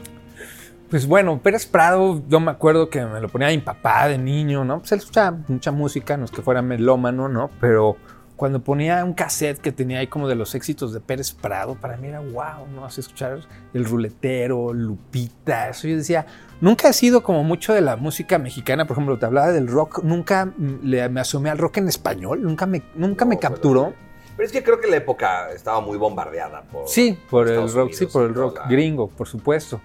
Pues 0.89 1.07
bueno, 1.07 1.39
Pérez 1.41 1.65
Prado, 1.65 2.21
yo 2.27 2.39
me 2.39 2.51
acuerdo 2.51 2.89
que 2.89 3.01
me 3.05 3.21
lo 3.21 3.29
ponía 3.29 3.47
mi 3.47 3.59
papá 3.59 4.07
de 4.09 4.17
niño, 4.17 4.65
¿no? 4.65 4.79
Pues 4.79 4.91
él 4.91 4.99
escuchaba 4.99 5.37
mucha 5.47 5.71
música, 5.71 6.17
no 6.17 6.25
es 6.25 6.31
que 6.31 6.41
fuera 6.41 6.61
melómano, 6.61 7.29
¿no? 7.29 7.49
Pero 7.61 7.95
cuando 8.41 8.63
ponía 8.63 9.05
un 9.05 9.13
cassette 9.13 9.59
que 9.59 9.71
tenía 9.71 9.99
ahí 9.99 10.07
como 10.07 10.27
de 10.27 10.33
los 10.33 10.55
éxitos 10.55 10.91
de 10.93 10.99
Pérez 10.99 11.31
Prado, 11.31 11.75
para 11.75 11.95
mí 11.95 12.07
era 12.07 12.21
wow, 12.21 12.65
¿no? 12.73 12.85
Así 12.85 12.99
escuchar 12.99 13.41
el 13.71 13.85
ruletero, 13.85 14.73
Lupita, 14.73 15.69
eso 15.69 15.87
yo 15.87 15.95
decía, 15.95 16.25
nunca 16.59 16.89
he 16.89 16.93
sido 16.93 17.21
como 17.21 17.43
mucho 17.43 17.71
de 17.71 17.81
la 17.81 17.97
música 17.97 18.39
mexicana, 18.39 18.87
por 18.87 18.95
ejemplo, 18.95 19.19
te 19.19 19.27
hablaba 19.27 19.51
del 19.51 19.67
rock, 19.67 20.01
nunca 20.03 20.51
le, 20.81 21.07
me 21.09 21.21
asomé 21.21 21.51
al 21.51 21.59
rock 21.59 21.77
en 21.77 21.87
español, 21.87 22.41
nunca 22.41 22.65
me, 22.65 22.81
nunca 22.95 23.25
me 23.25 23.35
No, 23.35 23.41
capturó. 23.41 23.93
Pero 24.35 24.47
es 24.47 24.51
que 24.51 24.63
creo 24.63 24.79
que 24.79 24.87
la 24.89 24.95
época 24.95 25.51
estaba 25.51 25.79
muy 25.79 25.99
bombardeada 25.99 26.63
por. 26.63 26.87
Sí, 26.87 27.19
por 27.29 27.43
el 27.45 27.49
Estados 27.51 27.73
rock, 27.75 27.83
Unidos 27.89 27.99
sí, 27.99 28.05
por 28.07 28.23
el 28.23 28.33
rock 28.33 28.57
la- 28.57 28.67
gringo, 28.69 29.07
por 29.07 29.27
supuesto. 29.27 29.81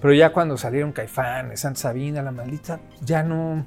Pero 0.00 0.14
ya 0.14 0.32
cuando 0.32 0.56
salieron 0.56 0.92
Caifán, 0.92 1.54
Santa 1.58 1.78
Sabina, 1.80 2.22
la 2.22 2.32
maldita, 2.32 2.80
ya 3.02 3.22
no, 3.22 3.66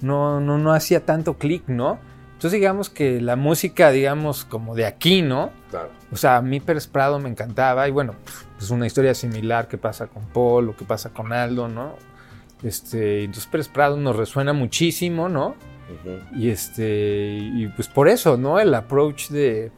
no, 0.00 0.40
no, 0.40 0.56
no 0.56 0.72
hacía 0.72 1.04
tanto 1.04 1.34
clic, 1.34 1.64
¿no? 1.66 1.98
Entonces 2.42 2.58
digamos 2.58 2.90
que 2.90 3.20
la 3.20 3.36
música, 3.36 3.92
digamos, 3.92 4.44
como 4.44 4.74
de 4.74 4.84
aquí, 4.84 5.22
¿no? 5.22 5.52
Claro. 5.70 5.90
O 6.10 6.16
sea, 6.16 6.38
a 6.38 6.42
mí 6.42 6.58
Pérez 6.58 6.88
Prado 6.88 7.20
me 7.20 7.28
encantaba 7.28 7.86
y 7.86 7.92
bueno, 7.92 8.16
pues 8.58 8.68
una 8.70 8.84
historia 8.84 9.14
similar 9.14 9.68
que 9.68 9.78
pasa 9.78 10.08
con 10.08 10.24
Paul 10.24 10.70
o 10.70 10.76
que 10.76 10.84
pasa 10.84 11.10
con 11.10 11.32
Aldo, 11.32 11.68
¿no? 11.68 11.94
Este, 12.64 13.22
entonces 13.22 13.46
Pérez 13.46 13.68
Prado 13.68 13.96
nos 13.96 14.16
resuena 14.16 14.52
muchísimo, 14.54 15.28
¿no? 15.28 15.54
Y 16.34 16.50
este, 16.50 17.38
y 17.40 17.68
pues 17.76 17.86
por 17.86 18.08
eso, 18.08 18.36
¿no? 18.36 18.58
El 18.58 18.74
approach 18.74 19.28
de. 19.28 19.70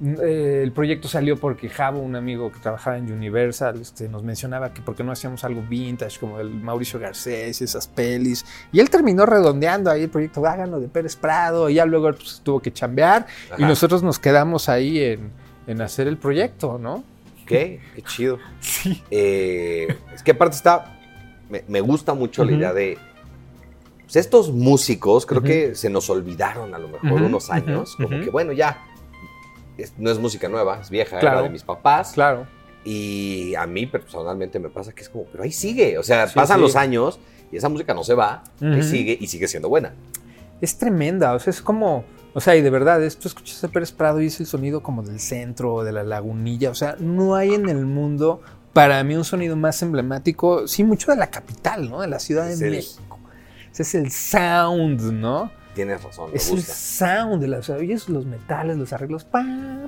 Eh, 0.00 0.60
el 0.62 0.72
proyecto 0.72 1.08
salió 1.08 1.36
porque 1.36 1.68
Javo, 1.68 1.98
un 1.98 2.14
amigo 2.14 2.52
que 2.52 2.60
trabajaba 2.60 2.98
en 2.98 3.12
Universal, 3.12 3.80
este, 3.80 4.08
nos 4.08 4.22
mencionaba 4.22 4.72
que 4.72 4.80
por 4.80 4.94
qué 4.94 5.02
no 5.02 5.12
hacíamos 5.12 5.42
algo 5.44 5.62
vintage 5.68 6.18
como 6.20 6.38
el 6.38 6.50
Mauricio 6.50 7.00
Garcés 7.00 7.60
y 7.60 7.64
esas 7.64 7.88
pelis. 7.88 8.44
Y 8.72 8.80
él 8.80 8.90
terminó 8.90 9.26
redondeando 9.26 9.90
ahí 9.90 10.04
el 10.04 10.10
proyecto, 10.10 10.44
háganlo 10.46 10.78
de 10.80 10.88
Pérez 10.88 11.16
Prado, 11.16 11.68
y 11.68 11.74
ya 11.74 11.84
luego 11.84 12.12
pues, 12.12 12.40
tuvo 12.44 12.60
que 12.60 12.72
chambear. 12.72 13.26
Y 13.56 13.62
nosotros 13.62 14.02
nos 14.02 14.18
quedamos 14.18 14.68
ahí 14.68 15.00
en, 15.00 15.30
en 15.66 15.80
hacer 15.80 16.06
el 16.06 16.16
proyecto, 16.16 16.78
¿no? 16.78 17.02
¿Qué? 17.48 17.80
Qué 17.94 18.02
chido. 18.02 18.38
Sí. 18.60 19.02
Eh, 19.10 19.96
es 20.14 20.22
que 20.22 20.32
aparte 20.32 20.56
está. 20.56 20.98
Me, 21.48 21.64
me 21.68 21.80
gusta 21.80 22.12
mucho 22.12 22.44
la 22.44 22.52
idea 22.52 22.72
de. 22.74 22.98
pues, 24.04 24.16
estos 24.16 24.52
músicos, 24.52 25.24
creo 25.24 25.42
que 25.42 25.74
se 25.74 25.88
nos 25.88 26.10
olvidaron 26.10 26.74
a 26.74 26.78
lo 26.78 26.88
mejor 26.88 27.22
unos 27.22 27.50
años. 27.50 27.96
como 27.96 28.20
que, 28.20 28.30
bueno, 28.30 28.52
ya. 28.52 28.84
Es- 29.78 29.94
no 29.98 30.10
es 30.10 30.18
música 30.18 30.48
nueva, 30.48 30.80
es 30.80 30.90
vieja, 30.90 31.18
Claro. 31.18 31.38
era 31.38 31.42
de 31.46 31.50
mis 31.52 31.62
papás. 31.62 32.12
Claro. 32.12 32.46
Y 32.84 33.54
a 33.54 33.66
mí 33.66 33.86
personalmente 33.86 34.58
me 34.58 34.68
pasa 34.68 34.92
que 34.92 35.02
es 35.02 35.08
como, 35.08 35.24
pero 35.24 35.44
ahí 35.44 35.52
sigue. 35.52 35.98
O 35.98 36.02
sea, 36.02 36.26
Sí, 36.28 36.34
pasan 36.34 36.56
sí. 36.58 36.62
los 36.62 36.76
años 36.76 37.18
y 37.52 37.56
esa 37.56 37.68
música 37.68 37.94
no 37.94 38.04
se 38.04 38.14
va, 38.14 38.44
ahí 38.60 38.82
sigue 38.82 39.16
y 39.20 39.26
sigue 39.26 39.48
siendo 39.48 39.68
buena. 39.68 39.92
es 40.60 40.76
tremenda, 40.76 41.34
o 41.34 41.38
sea, 41.38 41.52
es 41.52 41.62
como, 41.62 42.04
o 42.34 42.40
sea, 42.40 42.56
y 42.56 42.62
de 42.62 42.70
verdad, 42.70 43.00
es- 43.04 43.16
tú 43.16 43.28
escuchas 43.28 43.62
a 43.62 43.68
Pérez 43.68 43.92
Prado 43.92 44.20
y 44.20 44.26
es 44.26 44.40
el 44.40 44.46
sonido 44.46 44.82
como 44.82 45.04
del 45.04 45.20
centro, 45.20 45.84
de 45.84 45.92
la 45.92 46.02
lagunilla, 46.02 46.70
o 46.70 46.74
sea, 46.74 46.96
no 46.98 47.36
hay 47.36 47.54
en 47.54 47.68
el 47.68 47.86
mundo, 47.86 48.40
para 48.72 49.04
mí, 49.04 49.14
un 49.14 49.24
sonido 49.24 49.54
más 49.54 49.80
emblemático, 49.82 50.66
sí, 50.66 50.82
mucho 50.82 51.12
de 51.12 51.16
la 51.16 51.28
capital, 51.28 51.88
¿no? 51.88 52.00
De 52.00 52.08
la 52.08 52.18
Ciudad 52.18 52.50
Es 52.50 52.58
de 52.58 52.66
el- 52.66 52.72
México. 52.74 53.20
Ese 53.72 53.82
es 53.84 53.94
el 53.94 54.10
sound, 54.10 55.00
¿no? 55.12 55.52
Tienes 55.78 56.02
razón, 56.02 56.32
Es 56.34 56.50
el 56.50 56.60
sound 56.64 57.40
de 57.40 57.46
la, 57.46 57.58
o 57.58 57.62
sea, 57.62 57.76
oyes 57.76 58.08
los 58.08 58.26
metales, 58.26 58.76
los 58.76 58.92
arreglos, 58.92 59.22
pa, 59.22 59.44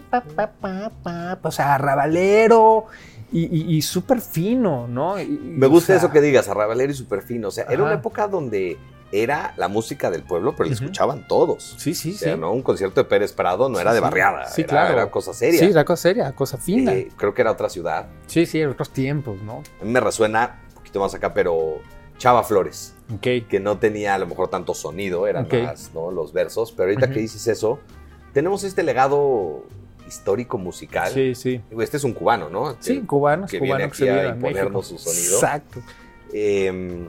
pa, 0.08 0.20
pa, 0.20 0.46
pa, 0.52 0.92
pa, 1.02 1.36
pa, 1.42 1.48
o 1.48 1.50
sea, 1.50 1.74
arrabalero 1.74 2.84
y, 3.32 3.40
y- 3.46 3.76
y 3.76 3.82
súper 3.82 4.20
fino, 4.20 4.86
¿no? 4.86 5.20
Y- 5.20 5.26
Me 5.26 5.66
o 5.66 5.70
gusta 5.70 5.88
sea, 5.88 5.96
eso 5.96 6.10
que 6.12 6.20
digas, 6.20 6.48
arrabalero 6.48 6.92
y 6.92 6.94
super 6.94 7.22
fino. 7.22 7.48
O 7.48 7.50
sea, 7.50 7.64
era 7.68 7.82
una 7.82 7.94
época 7.94 8.28
donde 8.28 8.78
era 9.10 9.52
la 9.56 9.66
música 9.66 10.12
del 10.12 10.22
pueblo, 10.22 10.54
pero 10.54 10.68
la 10.68 10.74
escuchaban 10.76 11.26
todos. 11.26 11.74
Sí, 11.78 11.92
sí, 11.96 12.12
O 12.14 12.18
sea, 12.18 12.34
sí. 12.34 12.40
¿no? 12.40 12.52
Un 12.52 12.62
concierto 12.62 13.00
de 13.02 13.08
Pérez 13.08 13.32
Prado 13.32 13.68
no 13.68 13.74
Sí, 13.74 13.80
era 13.82 13.92
de 13.92 13.98
barriada, 13.98 14.46
Sí, 14.46 14.60
era, 14.60 14.70
claro. 14.70 14.92
era 14.94 15.10
cosa 15.10 15.34
seria. 15.34 15.58
Sí, 15.58 15.66
era 15.66 15.84
cosa 15.84 16.02
seria, 16.02 16.30
cosa 16.36 16.56
fina. 16.56 16.92
Eh, 16.92 17.08
creo 17.16 17.34
que 17.34 17.42
era 17.42 17.50
otra 17.50 17.68
ciudad. 17.68 18.06
Sí, 18.28 18.46
sí, 18.46 18.62
otros 18.64 18.90
tiempos, 18.90 19.42
¿no? 19.42 19.64
A 19.80 19.84
mí 19.84 19.90
me 19.90 19.98
resuena 19.98 20.60
un 20.68 20.74
poquito 20.76 21.00
más 21.00 21.12
acá, 21.14 21.34
pero 21.34 21.80
Chava 22.20 22.44
Flores, 22.44 22.94
Ok. 23.14 23.48
que 23.48 23.60
no 23.60 23.78
tenía 23.78 24.14
a 24.14 24.18
lo 24.18 24.26
mejor 24.26 24.48
tanto 24.48 24.74
sonido, 24.74 25.26
eran 25.26 25.48
más 25.64 25.90
¿no? 25.94 26.10
los 26.10 26.34
versos. 26.34 26.70
Pero 26.70 26.90
ahorita 26.90 27.10
que 27.10 27.18
dices 27.18 27.46
eso, 27.48 27.80
tenemos 28.34 28.62
este 28.62 28.82
legado 28.82 29.64
histórico 30.06 30.58
musical. 30.58 31.10
Sí, 31.10 31.34
sí. 31.34 31.62
Este 31.80 31.96
es 31.96 32.04
un 32.04 32.12
cubano, 32.12 32.50
¿no? 32.50 32.76
Sí, 32.80 33.00
Que- 33.00 33.06
cubanos, 33.06 33.50
que 33.50 33.58
viene 33.58 33.68
cubanos 33.74 33.88
aquí 33.88 34.04
se 34.04 34.10
a 34.10 34.28
imponernos 34.34 34.86
su 34.86 34.98
sonido. 34.98 35.34
Exacto. 35.36 35.80
Eh, 36.34 37.06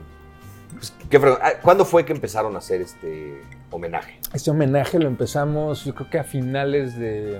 pues. 1.10 1.22
Ah, 1.42 1.52
¿Cuándo 1.60 1.84
fue 1.84 2.06
que 2.06 2.12
empezaron 2.14 2.54
a 2.56 2.58
hacer 2.60 2.80
este 2.80 3.42
homenaje? 3.70 4.18
Este 4.32 4.50
homenaje 4.50 4.98
lo 4.98 5.08
empezamos, 5.08 5.84
yo 5.84 5.94
creo 5.94 6.08
que 6.08 6.18
a 6.20 6.24
finales 6.24 6.98
de 6.98 7.38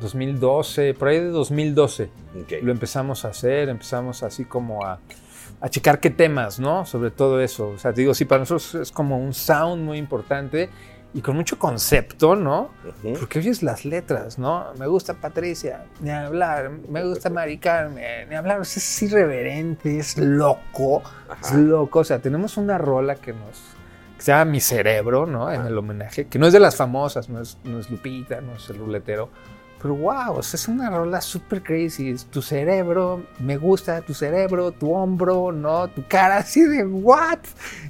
2012, 0.00 0.94
por 0.94 1.08
ahí 1.08 1.20
de 1.20 1.28
2012. 1.28 2.10
Ok. 2.42 2.52
Lo 2.62 2.72
empezamos 2.72 3.24
a 3.24 3.28
hacer, 3.28 3.68
empezamos 3.68 4.22
así 4.24 4.44
como 4.44 4.84
a, 4.84 4.98
a 5.60 5.68
checar 5.68 6.00
qué 6.00 6.10
temas, 6.10 6.58
¿no? 6.58 6.84
Sobre 6.86 7.10
todo 7.10 7.40
eso. 7.40 7.68
O 7.70 7.78
sea, 7.78 7.92
te 7.92 8.02
digo, 8.02 8.14
sí, 8.14 8.24
para 8.24 8.40
nosotros 8.40 8.74
es 8.74 8.92
como 8.92 9.18
un 9.18 9.34
sound 9.34 9.82
muy 9.82 9.98
importante 9.98 10.68
y 11.16 11.22
con 11.22 11.34
mucho 11.34 11.58
concepto, 11.58 12.36
¿no? 12.36 12.68
Porque 13.18 13.38
oyes 13.38 13.62
las 13.62 13.86
letras, 13.86 14.38
¿no? 14.38 14.66
Me 14.78 14.86
gusta 14.86 15.14
Patricia, 15.14 15.86
ni 16.00 16.10
hablar. 16.10 16.70
Me 16.90 17.02
gusta 17.04 17.30
Mari 17.30 17.56
Carmen, 17.56 18.28
ni 18.28 18.34
hablar. 18.34 18.60
O 18.60 18.64
sea, 18.64 18.80
es 18.80 19.02
irreverente, 19.02 19.98
es 19.98 20.18
loco. 20.18 21.02
Es 21.40 21.52
loco. 21.54 22.00
O 22.00 22.04
sea, 22.04 22.18
tenemos 22.18 22.58
una 22.58 22.76
rola 22.76 23.14
que 23.14 23.32
nos. 23.32 23.62
que 24.16 24.22
se 24.24 24.32
llama 24.32 24.50
Mi 24.50 24.60
Cerebro, 24.60 25.24
¿no? 25.24 25.50
En 25.50 25.64
el 25.64 25.78
homenaje. 25.78 26.26
Que 26.26 26.38
no 26.38 26.48
es 26.48 26.52
de 26.52 26.60
las 26.60 26.76
famosas, 26.76 27.30
no 27.30 27.40
es, 27.40 27.56
no 27.64 27.78
es 27.78 27.88
Lupita, 27.90 28.42
no 28.42 28.56
es 28.56 28.68
el 28.68 28.76
ruletero. 28.76 29.30
Pero 29.80 29.94
wow, 29.94 30.38
o 30.38 30.42
sea, 30.42 30.56
es 30.56 30.68
una 30.68 30.90
rola 30.90 31.20
super 31.20 31.62
crazy. 31.62 32.10
Es 32.10 32.24
tu 32.24 32.40
cerebro, 32.42 33.22
me 33.38 33.56
gusta 33.56 34.00
tu 34.00 34.14
cerebro, 34.14 34.72
tu 34.72 34.92
hombro, 34.92 35.52
¿no? 35.52 35.88
Tu 35.88 36.02
cara 36.08 36.36
así 36.38 36.62
de, 36.62 36.84
¿what? 36.84 37.38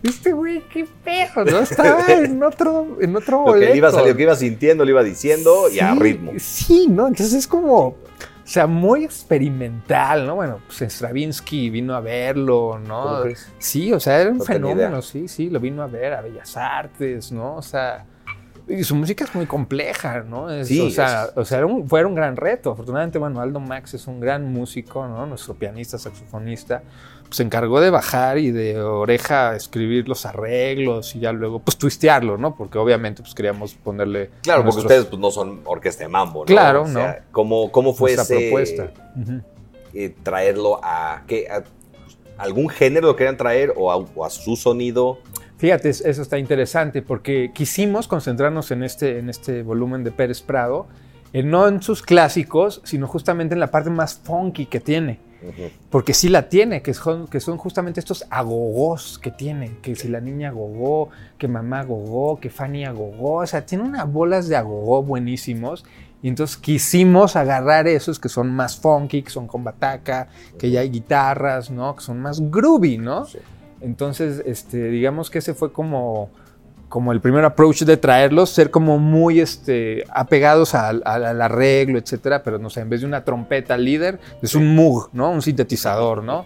Este 0.02 0.32
güey, 0.32 0.62
qué 0.68 0.86
pedo, 1.04 1.44
¿no? 1.44 1.60
Estaba 1.60 2.04
en 2.08 2.42
otro, 2.42 2.98
en 3.00 3.14
otro 3.16 3.46
Lo 3.46 3.52
que 3.54 3.60
le 3.60 3.76
iba 3.76 3.90
boleto. 3.90 3.92
saliendo, 3.92 4.12
lo 4.12 4.16
que 4.16 4.22
iba 4.24 4.36
sintiendo, 4.36 4.84
lo 4.84 4.90
iba 4.90 5.02
diciendo 5.02 5.68
y 5.70 5.78
a 5.78 5.94
ritmo. 5.94 6.32
Sí, 6.38 6.86
¿no? 6.88 7.06
Entonces 7.06 7.32
es 7.34 7.46
como, 7.46 7.86
o 7.88 7.96
sea, 8.44 8.66
muy 8.66 9.04
experimental, 9.04 10.26
¿no? 10.26 10.36
Bueno, 10.36 10.60
pues 10.66 10.92
Stravinsky 10.92 11.70
vino 11.70 11.94
a 11.94 12.00
verlo, 12.00 12.78
¿Cómo 12.90 13.24
¿no? 13.24 13.24
Sí, 13.58 13.92
o 13.92 14.00
sea, 14.00 14.20
era 14.20 14.30
un 14.30 14.38
No 14.38 14.44
fenómeno, 14.44 15.02
sí, 15.02 15.28
sí, 15.28 15.50
lo 15.50 15.60
vino 15.60 15.82
a 15.82 15.86
ver 15.86 16.12
a 16.12 16.20
Bellas 16.20 16.56
Artes, 16.56 17.32
¿no? 17.32 17.56
O 17.56 17.62
sea, 17.62 18.04
y 18.68 18.82
su 18.84 18.94
música 18.96 19.24
es 19.24 19.34
muy 19.34 19.46
compleja, 19.46 20.20
¿no? 20.20 20.50
Es- 20.50 20.68
Sí, 20.68 20.80
o 20.80 20.90
sea, 20.90 21.24
es- 21.26 21.32
o 21.36 21.44
sea 21.44 21.58
era 21.58 21.66
un, 21.66 21.88
fue 21.88 22.04
un 22.04 22.14
gran 22.14 22.36
reto. 22.36 22.72
Afortunadamente, 22.72 23.18
bueno, 23.18 23.40
Aldo 23.40 23.60
Max 23.60 23.94
es 23.94 24.06
un 24.06 24.18
gran 24.20 24.52
músico, 24.52 25.06
¿no? 25.06 25.26
Nuestro 25.26 25.54
pianista, 25.54 25.98
saxofonista. 25.98 26.82
Pues 27.24 27.36
se 27.38 27.42
encargó 27.42 27.80
de 27.80 27.90
bajar 27.90 28.38
y 28.38 28.52
de 28.52 28.80
oreja 28.80 29.56
escribir 29.56 30.08
los 30.08 30.26
arreglos 30.26 31.16
y 31.16 31.20
ya 31.20 31.32
luego, 31.32 31.58
pues, 31.58 31.76
twistearlo, 31.76 32.38
¿no? 32.38 32.54
Porque 32.54 32.78
obviamente, 32.78 33.22
pues, 33.22 33.34
queríamos 33.34 33.74
ponerle... 33.74 34.30
Claro, 34.42 34.64
porque 34.64 34.80
ustedes 34.82 35.06
pues, 35.06 35.20
no 35.20 35.30
son 35.32 35.60
orquesta 35.64 36.04
de 36.04 36.08
mambo, 36.08 36.40
¿no? 36.40 36.44
Claro, 36.46 36.82
O 36.82 36.86
sea, 36.86 37.20
¿no? 37.20 37.26
¿cómo, 37.32 37.72
¿Cómo 37.72 37.94
fue 37.94 38.12
ese 38.14 38.36
propuesta. 38.36 38.92
Eh, 39.92 40.14
traerlo 40.22 40.78
a, 40.82 41.22
qué, 41.26 41.48
a 41.50 41.64
algún 42.38 42.68
género 42.68 43.06
lo 43.08 43.16
querían 43.16 43.36
traer 43.36 43.72
o 43.76 43.90
a, 43.90 43.96
o 43.96 44.24
a 44.24 44.30
su 44.30 44.54
sonido? 44.56 45.18
Fíjate, 45.58 45.88
es- 45.88 46.02
eso 46.02 46.22
está 46.22 46.38
interesante 46.38 47.02
porque 47.02 47.50
quisimos 47.54 48.08
concentrarnos 48.08 48.70
en 48.70 48.82
este, 48.82 49.18
en 49.18 49.30
este 49.30 49.62
volumen 49.62 50.04
de 50.04 50.10
Pérez 50.12 50.42
Prado, 50.42 50.86
eh, 51.32 51.42
no 51.42 51.66
en 51.68 51.82
sus 51.82 52.02
clásicos, 52.02 52.80
sino 52.84 53.06
justamente 53.06 53.54
en 53.54 53.60
la 53.60 53.70
parte 53.70 53.90
más 53.90 54.14
funky 54.22 54.66
que 54.66 54.80
tiene. 54.80 55.20
Porque 55.90 56.12
sí 56.12 56.28
la 56.28 56.48
tiene, 56.48 56.82
que 56.82 56.92
son, 56.92 57.28
que 57.28 57.40
son 57.40 57.56
justamente 57.56 58.00
estos 58.00 58.26
agogós 58.30 59.18
que 59.18 59.30
tiene. 59.30 59.76
Que 59.80 59.94
si 59.94 60.08
la 60.08 60.20
niña 60.20 60.48
agogó, 60.48 61.10
que 61.38 61.46
mamá 61.46 61.80
agogó, 61.80 62.40
que 62.40 62.50
Fanny 62.50 62.84
agogó. 62.84 63.34
O 63.42 63.46
sea, 63.46 63.64
tiene 63.64 63.84
unas 63.84 64.10
bolas 64.10 64.48
de 64.48 64.56
agogó 64.56 65.02
buenísimos. 65.02 65.84
Y 66.22 66.28
entonces 66.28 66.56
quisimos 66.56 67.36
agarrar 67.36 67.86
esos 67.86 68.18
que 68.18 68.28
son 68.28 68.50
más 68.50 68.76
funky, 68.76 69.22
que 69.22 69.30
son 69.30 69.46
con 69.46 69.62
bataca, 69.62 70.28
que 70.58 70.70
ya 70.70 70.80
hay 70.80 70.90
guitarras, 70.90 71.70
¿no? 71.70 71.94
Que 71.94 72.02
son 72.02 72.18
más 72.20 72.40
groovy, 72.50 72.98
¿no? 72.98 73.26
Sí. 73.26 73.38
Entonces, 73.80 74.42
este, 74.46 74.88
digamos 74.88 75.30
que 75.30 75.38
ese 75.38 75.54
fue 75.54 75.72
como, 75.72 76.30
como 76.88 77.12
el 77.12 77.20
primer 77.20 77.44
approach 77.44 77.82
de 77.82 77.96
traerlos, 77.96 78.50
ser 78.50 78.70
como 78.70 78.98
muy 78.98 79.40
este, 79.40 80.04
apegados 80.10 80.74
al, 80.74 81.02
al- 81.04 81.24
al 81.24 81.42
arreglo, 81.42 81.98
etcétera, 81.98 82.42
pero 82.42 82.58
no 82.58 82.70
sé, 82.70 82.80
en 82.80 82.88
vez 82.90 83.00
de 83.02 83.06
una 83.06 83.24
trompeta 83.24 83.76
líder, 83.76 84.18
es 84.42 84.54
un 84.54 84.74
Moog, 84.74 85.10
¿no? 85.12 85.30
Un 85.30 85.42
sintetizador, 85.42 86.22
¿no? 86.22 86.44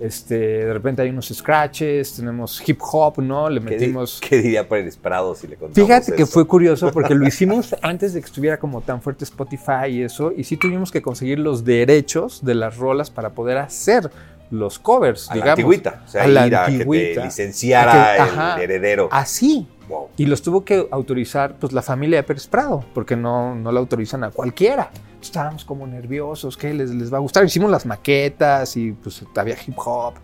Este, 0.00 0.36
de 0.36 0.72
repente 0.72 1.00
hay 1.02 1.10
unos 1.10 1.28
scratches, 1.28 2.16
tenemos 2.16 2.60
hip 2.68 2.80
hop, 2.90 3.18
¿no? 3.22 3.48
Le 3.48 3.60
¿Qué, 3.60 3.70
metimos... 3.70 4.20
qué 4.20 4.38
diría 4.42 4.68
Pérez 4.68 4.96
Prado 4.96 5.36
si 5.36 5.46
le 5.46 5.54
contamos 5.54 5.76
Fíjate 5.88 6.16
que 6.16 6.26
fue 6.26 6.44
curioso 6.44 6.90
porque 6.90 7.14
lo 7.14 7.24
hicimos 7.24 7.76
antes 7.82 8.12
de 8.12 8.20
que 8.20 8.26
estuviera 8.26 8.58
como 8.58 8.80
tan 8.80 9.00
fuerte 9.00 9.22
Spotify 9.22 9.86
y 9.90 10.02
eso, 10.02 10.32
y 10.36 10.42
sí 10.42 10.56
tuvimos 10.56 10.90
que 10.90 11.02
conseguir 11.02 11.38
los 11.38 11.64
derechos 11.64 12.44
de 12.44 12.56
las 12.56 12.78
rolas 12.78 13.10
para 13.12 13.30
poder 13.30 13.58
hacer 13.58 14.10
los 14.52 14.78
covers, 14.78 15.28
a 15.30 15.34
la 15.34 15.34
digamos. 15.36 15.50
antigüita. 15.58 16.02
O 16.04 16.08
sea, 16.08 16.22
A 16.24 16.26
la 16.28 16.46
ir 16.46 16.54
a 16.54 16.60
que 16.60 16.66
te 16.66 16.72
antigüita. 16.74 17.24
licenciara 17.24 17.92
A 18.12 18.16
que- 18.16 18.22
el 18.22 18.28
ajá. 18.38 18.62
heredero. 18.62 19.08
Así. 19.10 19.66
Wow. 19.88 20.08
Y 20.16 20.26
los 20.26 20.42
tuvo 20.42 20.64
que 20.64 20.86
autorizar 20.90 21.56
pues 21.58 21.72
la 21.72 21.82
familia 21.82 22.18
de 22.18 22.22
Pérez 22.22 22.46
Prado, 22.46 22.84
porque 22.94 23.16
no, 23.16 23.54
no 23.54 23.72
la 23.72 23.80
autorizan 23.80 24.22
a 24.24 24.30
cualquiera. 24.30 24.90
Estábamos 25.20 25.64
como 25.64 25.86
nerviosos, 25.86 26.56
¿qué 26.56 26.72
les, 26.74 26.90
les 26.90 27.12
va 27.12 27.16
a 27.16 27.20
gustar? 27.20 27.44
Hicimos 27.44 27.70
las 27.70 27.84
maquetas 27.86 28.76
y 28.76 28.92
pues 28.92 29.24
había 29.36 29.56
hip 29.66 29.74
hop. 29.78 30.14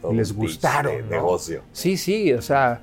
Todo 0.00 0.12
les 0.12 0.32
gustaron, 0.34 0.94
de 0.96 1.02
¿no? 1.02 1.08
negocio. 1.10 1.62
Sí, 1.72 1.96
sí, 1.96 2.32
o 2.32 2.40
sea, 2.42 2.80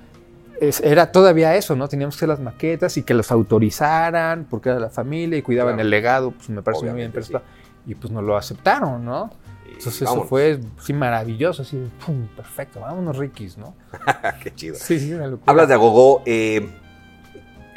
es- 0.60 0.82
era 0.82 1.12
todavía 1.12 1.56
eso, 1.56 1.76
¿no? 1.76 1.88
Teníamos 1.88 2.16
que 2.16 2.20
hacer 2.20 2.30
las 2.30 2.40
maquetas 2.42 2.98
y 2.98 3.04
que 3.04 3.14
los 3.14 3.32
autorizaran, 3.32 4.46
porque 4.50 4.70
era 4.70 4.80
la 4.80 4.90
familia 4.90 5.38
y 5.38 5.42
cuidaban 5.42 5.76
Claro. 5.76 5.84
el 5.84 5.90
legado, 5.90 6.32
pues 6.32 6.50
me 6.50 6.62
parece 6.62 6.82
muy 6.86 6.86
bien. 6.96 6.96
Obviamente, 7.12 7.14
Pérez 7.16 7.28
sí. 7.28 7.32
Prado. 7.32 7.46
Y 7.88 7.96
pues 7.96 8.12
nos 8.12 8.24
lo 8.24 8.36
aceptaron, 8.36 9.06
¿no? 9.06 9.32
Entonces 9.68 10.02
eso 10.04 10.24
fue 10.24 10.60
sí, 10.82 10.94
maravilloso, 10.94 11.62
así, 11.64 11.78
de, 11.78 11.88
pum, 12.06 12.28
perfecto, 12.36 12.80
vámonos 12.80 13.18
Rikis, 13.18 13.58
¿no? 13.58 13.76
Qué 14.44 14.54
chido. 14.54 14.76
Sí, 14.76 15.00
sí, 15.00 15.14
una 15.14 15.28
locura. 15.28 15.52
Hablas 15.52 15.68
de 15.68 15.74
agogó. 15.74 16.22
eh, 16.26 16.70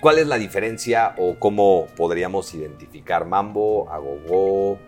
¿Cuál 0.00 0.18
es 0.18 0.28
la 0.28 0.38
diferencia 0.38 1.14
o 1.18 1.40
cómo 1.40 1.86
podríamos 1.96 2.54
identificar 2.54 3.26
mambo, 3.26 3.90
agogó? 3.90 4.78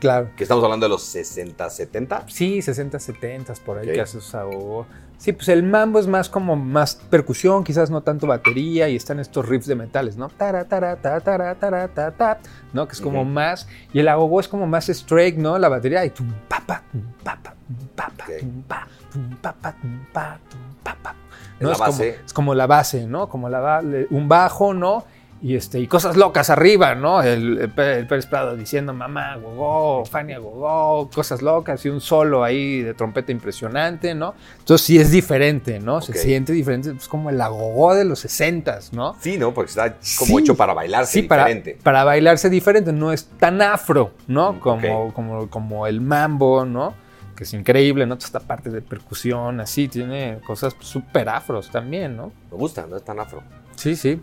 Claro. 0.00 0.30
Que 0.36 0.42
estamos 0.44 0.64
hablando 0.64 0.86
de 0.86 0.90
los 0.90 1.02
60, 1.04 1.68
70. 1.70 2.24
Sí, 2.26 2.62
60, 2.62 2.98
70 2.98 3.54
por 3.64 3.78
ahí 3.78 3.86
Ok. 3.88 3.94
que 3.94 4.00
haces 4.00 4.34
agogó. 4.34 4.86
Sí, 5.18 5.32
pues 5.34 5.48
el 5.50 5.62
mambo 5.62 5.98
es 5.98 6.06
más 6.06 6.30
como 6.30 6.56
más 6.56 6.94
percusión, 6.94 7.62
quizás 7.62 7.90
no 7.90 8.00
tanto 8.02 8.26
batería 8.26 8.88
y 8.88 8.96
están 8.96 9.20
estos 9.20 9.46
riffs 9.46 9.66
de 9.66 9.74
metales, 9.74 10.16
¿no? 10.16 10.30
Tara, 10.30 10.64
tara, 10.64 10.96
ta, 10.96 11.20
tara, 11.20 11.54
tara, 11.56 11.88
ta, 11.88 12.10
ta, 12.12 12.38
¿no? 12.72 12.88
Que 12.88 12.94
es 12.94 13.00
como 13.02 13.20
Ujú. 13.20 13.30
más. 13.30 13.68
Y 13.92 13.98
el 14.00 14.08
agogó 14.08 14.40
es 14.40 14.48
como 14.48 14.66
más 14.66 14.88
straight, 14.88 15.36
¿no? 15.36 15.58
La 15.58 15.68
batería 15.68 16.02
y 16.06 16.10
tum, 16.10 16.32
pa, 16.48 16.62
pa, 16.66 16.82
tum, 16.90 17.02
pa, 17.22 17.38
pa, 17.42 17.54
tum, 17.66 17.86
pa, 17.94 18.08
pa, 18.16 18.24
Ok. 18.24 18.40
tum, 18.40 18.62
pa, 18.62 18.88
tum, 19.12 19.36
pa, 19.36 19.52
pa, 19.52 19.72
tum, 19.72 19.98
pa, 20.10 20.38
tum, 20.50 20.60
pa, 20.82 20.96
pa. 21.02 21.14
Es 21.60 21.66
la 21.68 21.74
como- 21.86 22.02
es 22.02 22.32
como 22.32 22.54
la 22.54 22.66
base, 22.66 23.06
¿no? 23.06 23.28
Como 23.28 23.50
la 23.50 23.82
un 24.08 24.26
bajo, 24.26 24.72
¿no? 24.72 25.04
Y, 25.42 25.56
este, 25.56 25.80
y 25.80 25.86
cosas 25.86 26.18
locas 26.18 26.50
arriba, 26.50 26.94
¿no? 26.94 27.22
El, 27.22 27.58
el, 27.58 27.72
el 27.78 28.06
Pérez 28.06 28.26
Prado 28.26 28.56
diciendo 28.56 28.92
mamá, 28.92 29.36
gogó, 29.36 30.04
Fania, 30.04 30.38
gogó, 30.38 31.08
cosas 31.08 31.40
locas 31.40 31.82
y 31.86 31.88
un 31.88 32.02
solo 32.02 32.44
ahí 32.44 32.82
de 32.82 32.92
trompeta 32.92 33.32
impresionante, 33.32 34.14
¿no? 34.14 34.34
Entonces 34.58 34.86
sí 34.86 34.98
es 34.98 35.10
diferente, 35.10 35.80
¿no? 35.80 35.96
Ok. 35.96 36.02
Se 36.02 36.12
siente 36.12 36.52
diferente, 36.52 36.92
es 36.94 37.08
como 37.08 37.30
el 37.30 37.40
agogó 37.40 37.94
de 37.94 38.04
los 38.04 38.18
60 38.18 38.78
¿no? 38.92 39.16
Sí, 39.18 39.38
¿no? 39.38 39.54
Porque 39.54 39.70
está 39.70 39.94
como 40.18 40.36
Sí. 40.36 40.42
hecho 40.42 40.54
para 40.56 40.74
bailarse 40.74 41.12
Sí, 41.14 41.22
para, 41.22 41.46
diferente. 41.46 41.78
para 41.82 42.04
bailarse 42.04 42.50
diferente, 42.50 42.92
no 42.92 43.10
es 43.10 43.24
tan 43.38 43.62
afro, 43.62 44.12
¿no? 44.26 44.52
Mm, 44.52 44.58
Como, 44.58 45.04
ok. 45.06 45.12
como, 45.14 45.48
como 45.48 45.86
el 45.86 46.02
mambo, 46.02 46.66
¿no? 46.66 46.92
Que 47.34 47.44
es 47.44 47.54
increíble, 47.54 48.04
¿no? 48.04 48.16
Toda 48.16 48.26
esta 48.26 48.40
parte 48.40 48.68
de 48.68 48.82
percusión, 48.82 49.58
así, 49.60 49.88
tiene 49.88 50.38
cosas 50.46 50.76
súper 50.80 51.30
afros 51.30 51.70
también, 51.70 52.14
¿no? 52.14 52.30
Me 52.50 52.58
gusta, 52.58 52.86
no 52.86 52.96
es 52.98 53.02
tan 53.06 53.18
afro. 53.18 53.42
Sí, 53.76 53.96
sí. 53.96 54.20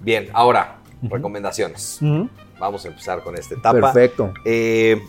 Bien, 0.00 0.28
ahora, 0.32 0.78
recomendaciones. 1.02 1.98
Vamos 2.58 2.84
a 2.84 2.88
empezar 2.88 3.22
con 3.22 3.36
esta 3.36 3.54
etapa. 3.54 3.92
Perfecto. 3.92 4.32
Eh, 4.44 5.00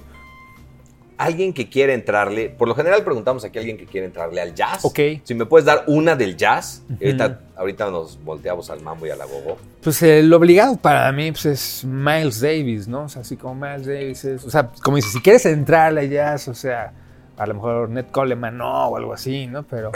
alguien 1.18 1.54
que 1.54 1.70
quiere 1.70 1.94
entrarle, 1.94 2.50
por 2.50 2.68
lo 2.68 2.76
general 2.76 3.04
preguntamos 3.04 3.44
aquí 3.44 3.58
a 3.58 3.62
alguien 3.62 3.78
que 3.78 3.86
quiere 3.86 4.06
entrarle 4.06 4.40
al 4.42 4.54
jazz. 4.54 4.86
Ok. 4.86 5.00
Si 5.24 5.34
me 5.34 5.46
puedes 5.46 5.66
dar 5.66 5.84
una 5.88 6.16
del 6.16 6.38
jazz. 6.38 6.84
Ujú. 6.86 7.04
ahorita, 7.04 7.40
ahorita 7.56 7.92
nos 7.92 8.24
volteamos 8.24 8.70
al 8.70 8.82
mambo 8.82 9.08
y 9.08 9.10
al 9.10 9.22
agogo. 9.22 9.58
Pues 9.82 10.02
el 10.04 10.32
obligado 10.34 10.78
para 10.78 11.12
mí 11.12 11.32
pues, 11.32 11.46
es 11.46 11.86
Miles 11.86 12.42
Davis, 12.42 12.88
¿no? 12.88 13.04
O 13.04 13.10
sea, 13.10 13.22
así 13.24 13.36
como 13.36 13.56
Miles 13.56 13.86
Davis 13.86 14.26
es, 14.26 14.46
o 14.46 14.50
sea, 14.50 14.70
como 14.84 14.98
dices, 14.98 15.12
si 15.12 15.22
quieres 15.22 15.46
entrarle 15.46 16.02
a 16.02 16.06
jazz, 16.06 16.48
o 16.48 16.54
sea, 16.54 16.94
a 17.38 17.46
lo 17.46 17.54
mejor 17.54 17.90
Ned 17.90 18.06
Coleman 18.12 18.58
no, 18.58 18.88
o 18.88 18.98
algo 18.98 19.14
así, 19.14 19.48
¿no? 19.48 19.64
Pero, 19.64 19.92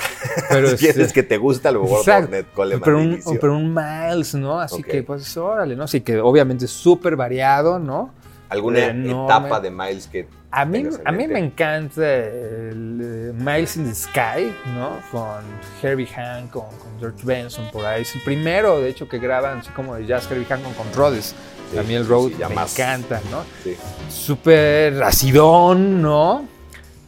pero 0.49 0.67
si 0.77 0.77
quieres 0.77 0.97
este, 0.97 1.13
que 1.13 1.23
te 1.23 1.37
gusta, 1.37 1.69
a 1.69 1.71
lo 1.71 1.83
mejor 1.83 1.99
Exacto. 1.99 2.31
Ned 2.31 2.45
Coleman 2.53 2.81
pero 2.83 2.97
un, 2.99 3.03
inicio. 3.13 3.39
pero 3.39 3.57
un 3.57 3.73
Miles, 3.73 4.35
¿no? 4.35 4.59
Así 4.59 4.83
que, 4.83 5.03
pues, 5.03 5.35
órale, 5.37 5.75
¿no? 5.75 5.83
Así 5.83 6.01
que 6.01 6.19
obviamente 6.19 6.65
es 6.65 6.71
súper 6.71 7.15
variado, 7.15 7.79
¿no? 7.79 8.13
¿Alguna 8.49 8.85
enorme. 8.87 9.25
etapa 9.25 9.59
de 9.61 9.71
Miles 9.71 10.07
que 10.07 10.27
A 10.51 10.65
mí, 10.65 10.83
a 11.05 11.11
mí 11.13 11.27
me 11.27 11.39
encanta 11.39 12.01
el 12.05 12.99
eh, 13.01 13.33
Miles 13.33 13.77
in 13.77 13.85
the 13.85 13.95
Sky, 13.95 14.53
¿no? 14.75 14.99
Con 15.09 15.41
Herbie 15.81 16.05
Hancock, 16.05 16.77
con 16.77 16.99
George 16.99 17.25
Benson 17.25 17.71
por 17.71 17.85
ahí. 17.85 18.01
Es 18.01 18.13
el 18.13 18.21
primero, 18.21 18.79
de 18.79 18.89
hecho, 18.89 19.07
que 19.07 19.19
graban 19.19 19.59
así 19.59 19.69
como 19.71 19.95
de 19.95 20.05
jazz 20.05 20.29
Herbie 20.29 20.45
Hancock 20.45 20.75
con 20.75 20.93
Rhodes. 20.93 21.33
Sí, 21.71 21.77
a 21.77 21.83
mí 21.83 21.93
el 21.93 22.05
Rhodes 22.05 22.35
sí, 22.35 22.43
me 22.43 22.53
más. 22.53 22.77
encanta, 22.77 23.21
¿no? 23.31 23.45
Sí. 23.63 23.77
Súper 24.09 25.01
acidón, 25.01 26.01
¿no? 26.01 26.50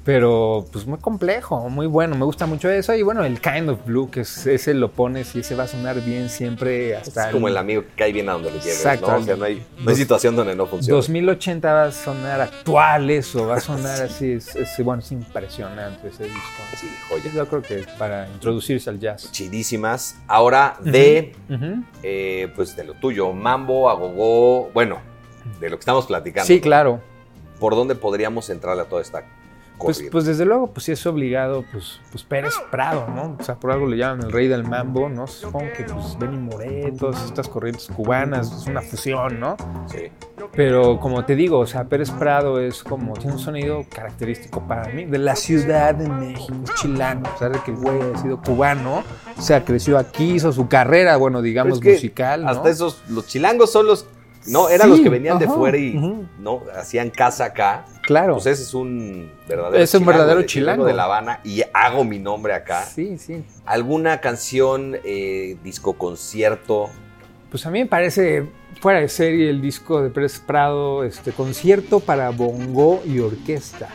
Pero 0.03 0.65
pues 0.71 0.85
muy 0.85 0.99
complejo, 0.99 1.69
muy 1.69 1.87
bueno, 1.87 2.15
me 2.17 2.25
gusta 2.25 2.45
mucho 2.45 2.69
eso. 2.69 2.93
Y 2.93 3.03
bueno, 3.03 3.23
el 3.23 3.39
Kind 3.39 3.69
of 3.69 3.85
Blue, 3.85 4.11
que 4.11 4.21
es, 4.21 4.45
ese 4.45 4.73
lo 4.73 4.91
pones 4.91 5.33
y 5.33 5.39
ese 5.39 5.55
va 5.55 5.63
a 5.63 5.67
sonar 5.67 6.01
bien 6.01 6.29
siempre 6.29 6.93
hasta 6.95 7.27
Es 7.27 7.31
como 7.31 7.47
el 7.47 7.55
amigo 7.55 7.83
que 7.83 7.87
cae 7.95 8.11
bien 8.11 8.27
a 8.27 8.33
donde 8.33 8.51
le 8.51 8.59
lleves, 8.59 8.77
Exacto. 8.79 9.07
¿no? 9.09 9.17
O 9.19 9.23
sea, 9.23 9.37
no 9.37 9.45
hay, 9.45 9.65
no 9.79 9.89
hay 9.89 9.95
situación 9.95 10.35
donde 10.35 10.55
no 10.55 10.65
funcione. 10.65 10.97
2080 10.97 11.71
va 11.73 11.83
a 11.85 11.91
sonar 11.93 12.41
actual 12.41 13.09
eso, 13.11 13.47
va 13.47 13.55
a 13.55 13.59
sonar 13.61 14.01
así, 14.03 14.33
es, 14.33 14.53
es- 14.57 14.83
bueno, 14.83 15.01
es 15.01 15.11
impresionante 15.13 16.09
ese 16.09 16.25
disco. 16.25 16.39
Sí, 16.75 16.87
joya. 17.07 17.31
Yo 17.33 17.47
creo 17.47 17.61
que 17.61 17.85
para 17.97 18.27
introducirse 18.27 18.89
al 18.89 18.99
jazz. 18.99 19.31
Chidísimas. 19.31 20.17
Ahora, 20.27 20.75
de, 20.81 21.33
eh, 22.03 22.51
pues, 22.57 22.75
de 22.75 22.83
lo 22.83 22.95
tuyo, 22.95 23.31
mambo, 23.31 23.89
agogó, 23.89 24.69
bueno, 24.73 24.97
de 25.61 25.69
lo 25.69 25.77
que 25.77 25.81
estamos 25.81 26.07
platicando. 26.07 26.45
Sí, 26.47 26.59
claro. 26.59 26.99
¿Por 27.57 27.73
dónde 27.75 27.95
podríamos 27.95 28.49
entrarle 28.49 28.81
a 28.81 28.85
toda 28.85 29.01
esta 29.01 29.23
Pues, 29.83 30.03
pues 30.11 30.25
desde 30.25 30.45
luego, 30.45 30.67
pues 30.67 30.85
sí 30.85 30.91
es 30.93 31.05
obligado, 31.05 31.65
pues, 31.71 31.99
pues 32.11 32.23
Pérez 32.23 32.53
Prado, 32.71 33.07
¿no? 33.13 33.35
O 33.39 33.43
sea, 33.43 33.55
por 33.55 33.71
algo 33.71 33.85
le 33.87 33.97
llaman 33.97 34.25
el 34.25 34.31
rey 34.31 34.47
del 34.47 34.63
mambo, 34.63 35.09
¿no? 35.09 35.27
Supongo 35.27 35.71
que 35.75 35.83
pues 35.83 36.17
Benny 36.17 36.37
Moré, 36.37 36.93
todas 36.97 37.23
estas 37.25 37.47
corrientes 37.47 37.87
cubanas, 37.87 38.51
es 38.51 38.67
una 38.67 38.81
fusión, 38.81 39.39
¿no? 39.39 39.57
Sí. 39.87 40.11
Pero 40.55 40.99
como 40.99 41.25
te 41.25 41.35
digo, 41.35 41.59
o 41.59 41.65
sea, 41.65 41.85
Pérez 41.85 42.11
Prado 42.11 42.59
es 42.59 42.83
como, 42.83 43.13
tiene 43.13 43.33
un 43.33 43.39
sonido 43.39 43.85
característico 43.89 44.61
para 44.67 44.91
mí, 44.91 45.05
de 45.05 45.17
la 45.17 45.35
Ciudad 45.35 45.95
de 45.95 46.07
México, 46.09 46.55
chilano, 46.75 47.27
a 47.27 47.33
pesar 47.33 47.51
de 47.51 47.59
que 47.61 47.71
el 47.71 47.77
güey 47.77 47.99
ha 48.13 48.17
sido 48.17 48.41
cubano, 48.41 49.03
o 49.37 49.41
sea, 49.41 49.63
creció 49.65 49.97
aquí, 49.97 50.35
hizo 50.35 50.51
su 50.51 50.67
carrera, 50.67 51.17
bueno, 51.17 51.41
digamos, 51.41 51.79
Pero 51.79 51.91
es 51.91 52.01
que 52.01 52.05
musical, 52.07 52.43
¿no? 52.43 52.49
Hasta 52.49 52.69
esos, 52.69 53.03
los 53.09 53.27
chilangos 53.27 53.71
son 53.71 53.87
los, 53.87 54.05
no, 54.47 54.69
eran 54.69 54.87
Sí, 54.87 54.91
los 54.91 54.99
que 55.01 55.09
venían 55.09 55.39
de 55.39 55.47
fuera 55.47 55.77
y 55.77 55.93
no 56.39 56.61
hacían 56.75 57.09
casa 57.09 57.45
acá. 57.45 57.85
Claro. 58.03 58.33
Pues 58.33 58.47
ese 58.47 58.63
es 58.63 58.73
un 58.73 59.31
verdadero 59.47 59.81
Es 59.83 59.93
un 59.93 60.05
verdadero 60.05 60.39
de- 60.41 60.45
chilango. 60.45 60.85
de 60.85 60.93
La 60.93 61.05
Habana 61.05 61.39
y 61.43 61.61
hago 61.73 62.03
mi 62.03 62.19
nombre 62.19 62.53
acá. 62.53 62.83
Sí, 62.83 63.17
sí. 63.17 63.43
¿Alguna 63.65 64.19
canción, 64.21 64.97
eh, 65.03 65.57
disco 65.63 65.93
concierto? 65.93 66.89
Pues 67.49 67.65
a 67.65 67.71
mí 67.71 67.79
me 67.79 67.85
parece 67.85 68.47
fuera 68.81 68.99
de 68.99 69.07
serie 69.07 69.49
el 69.49 69.61
disco 69.61 70.01
de 70.01 70.09
Pérez 70.09 70.39
Prado, 70.39 71.03
este 71.03 71.31
concierto 71.31 71.99
para 72.01 72.29
bongo 72.31 73.01
y 73.05 73.19
orquesta 73.19 73.87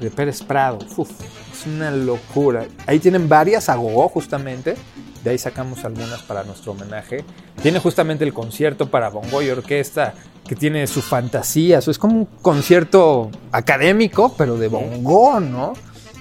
de 0.00 0.10
Pérez 0.10 0.42
Prado. 0.42 0.78
Uf, 0.96 1.10
es 1.52 1.66
una 1.66 1.90
locura. 1.90 2.64
Ahí 2.86 2.98
tienen 3.00 3.28
varias 3.28 3.68
a 3.68 3.74
gogo 3.74 4.08
justamente. 4.08 4.76
De 5.24 5.30
ahí 5.30 5.38
sacamos 5.38 5.84
algunas 5.84 6.22
para 6.22 6.44
nuestro 6.44 6.72
homenaje. 6.72 7.24
Tiene 7.62 7.78
justamente 7.80 8.24
el 8.24 8.32
concierto 8.32 8.88
para 8.90 9.08
bongo 9.10 9.42
y 9.42 9.50
orquesta 9.50 10.14
que 10.46 10.54
tiene 10.56 10.86
su 10.86 11.02
fantasía. 11.02 11.78
Es 11.78 11.98
como 11.98 12.14
un 12.16 12.24
concierto 12.40 13.30
académico, 13.52 14.34
pero 14.38 14.56
de 14.56 14.68
bongo, 14.68 15.40
¿no? 15.40 15.72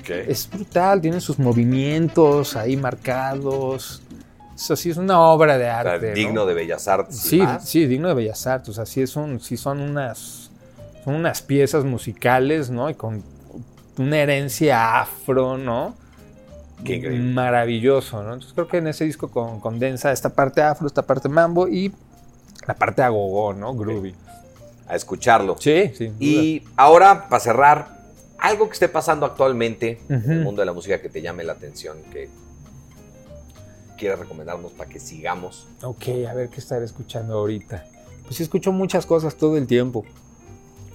Es 0.09 0.49
brutal, 0.49 1.01
tiene 1.01 1.19
sus 1.21 1.37
movimientos 1.37 2.55
ahí 2.55 2.77
marcados. 2.77 4.01
Eso 4.55 4.75
sí 4.75 4.89
es 4.89 4.97
una 4.97 5.19
obra 5.21 5.57
de 5.57 5.65
O 5.65 5.67
sea, 5.67 5.79
arte. 5.79 6.09
¿no? 6.09 6.15
digno 6.15 6.45
de 6.45 6.53
Bellas 6.53 6.87
Artes. 6.87 7.17
Sí, 7.19 7.37
más. 7.39 7.67
sí, 7.67 7.85
digno 7.85 8.07
de 8.07 8.13
Bellas 8.15 8.47
Artes. 8.47 8.69
O 8.69 8.73
sea, 8.73 8.85
sí, 8.85 9.01
es 9.01 9.15
un- 9.15 9.39
sí 9.39 9.57
son 9.57 9.79
unas 9.81 10.49
son 11.03 11.15
unas 11.15 11.41
piezas 11.41 11.83
musicales, 11.85 12.69
¿no? 12.69 12.89
Y 12.89 12.95
con 12.95 13.23
una 13.97 14.17
herencia 14.17 14.99
afro, 14.99 15.57
¿no? 15.57 15.93
Qué. 16.83 16.99
Maravilloso, 17.09 18.21
¿no? 18.23 18.33
Entonces 18.33 18.53
creo 18.53 18.67
que 18.67 18.77
en 18.77 18.87
ese 18.87 19.03
disco 19.05 19.29
con- 19.29 19.59
condensa 19.59 20.11
esta 20.11 20.29
parte 20.29 20.61
afro, 20.61 20.87
esta 20.87 21.01
parte 21.01 21.27
mambo 21.27 21.67
y 21.67 21.91
la 22.67 22.75
parte 22.75 23.01
agogó, 23.01 23.53
¿no? 23.53 23.73
Groovy. 23.75 24.13
A 24.87 24.95
escucharlo. 24.95 25.55
Sí, 25.59 25.91
sí. 25.97 26.13
Y 26.19 26.63
ahora, 26.77 27.27
para 27.29 27.39
cerrar, 27.39 27.97
algo 28.39 28.67
que 28.67 28.73
esté 28.73 28.87
pasando 28.87 29.25
actualmente 29.25 29.99
en 30.07 30.31
el 30.31 30.41
mundo 30.43 30.61
de 30.61 30.65
la 30.67 30.73
música 30.73 31.01
que 31.01 31.09
te 31.09 31.21
llame 31.21 31.43
la 31.43 31.53
atención, 31.53 31.97
que 32.11 32.29
quieras 33.97 34.19
recomendarnos 34.19 34.71
para 34.73 34.89
que 34.89 34.99
sigamos. 34.99 35.67
Ok, 35.81 36.03
a 36.29 36.33
ver 36.33 36.49
qué 36.49 36.59
estaré 36.59 36.85
escuchando 36.85 37.33
ahorita. 37.39 37.85
Pues 38.23 38.35
sí, 38.35 38.43
escucho 38.43 38.71
muchas 38.71 39.05
cosas 39.05 39.35
todo 39.35 39.57
el 39.57 39.65
tiempo. 39.67 40.05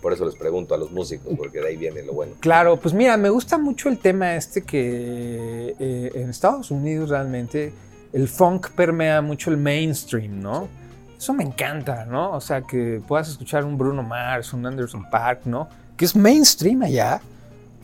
Por 0.02 0.12
eso 0.12 0.26
les 0.26 0.34
pregunto 0.34 0.74
a 0.74 0.78
los 0.78 0.90
músicos, 0.90 1.32
porque 1.36 1.60
de 1.60 1.68
ahí 1.68 1.76
viene 1.76 2.02
lo 2.02 2.12
bueno. 2.12 2.32
Claro, 2.40 2.76
pues 2.76 2.92
mira, 2.92 3.16
me 3.16 3.30
gusta 3.30 3.56
mucho 3.56 3.88
el 3.88 3.98
tema 3.98 4.34
este 4.34 4.62
que 4.62 5.76
eh, 5.78 6.10
en 6.14 6.28
Estados 6.28 6.72
Unidos 6.72 7.08
realmente 7.08 7.72
el 8.12 8.26
funk 8.26 8.70
permea 8.70 9.22
mucho 9.22 9.50
el 9.50 9.56
mainstream, 9.56 10.40
¿no? 10.40 10.68
Eso 11.16 11.32
me 11.32 11.44
encanta, 11.44 12.04
¿no? 12.04 12.32
O 12.32 12.40
sea, 12.40 12.62
que 12.62 13.00
puedas 13.06 13.28
escuchar 13.28 13.64
un 13.64 13.78
Bruno 13.78 14.02
Mars, 14.02 14.52
un 14.52 14.66
Anderson 14.66 15.08
Park, 15.08 15.42
¿no? 15.44 15.68
Que 15.96 16.04
es 16.04 16.16
mainstream 16.16 16.82
allá, 16.82 17.20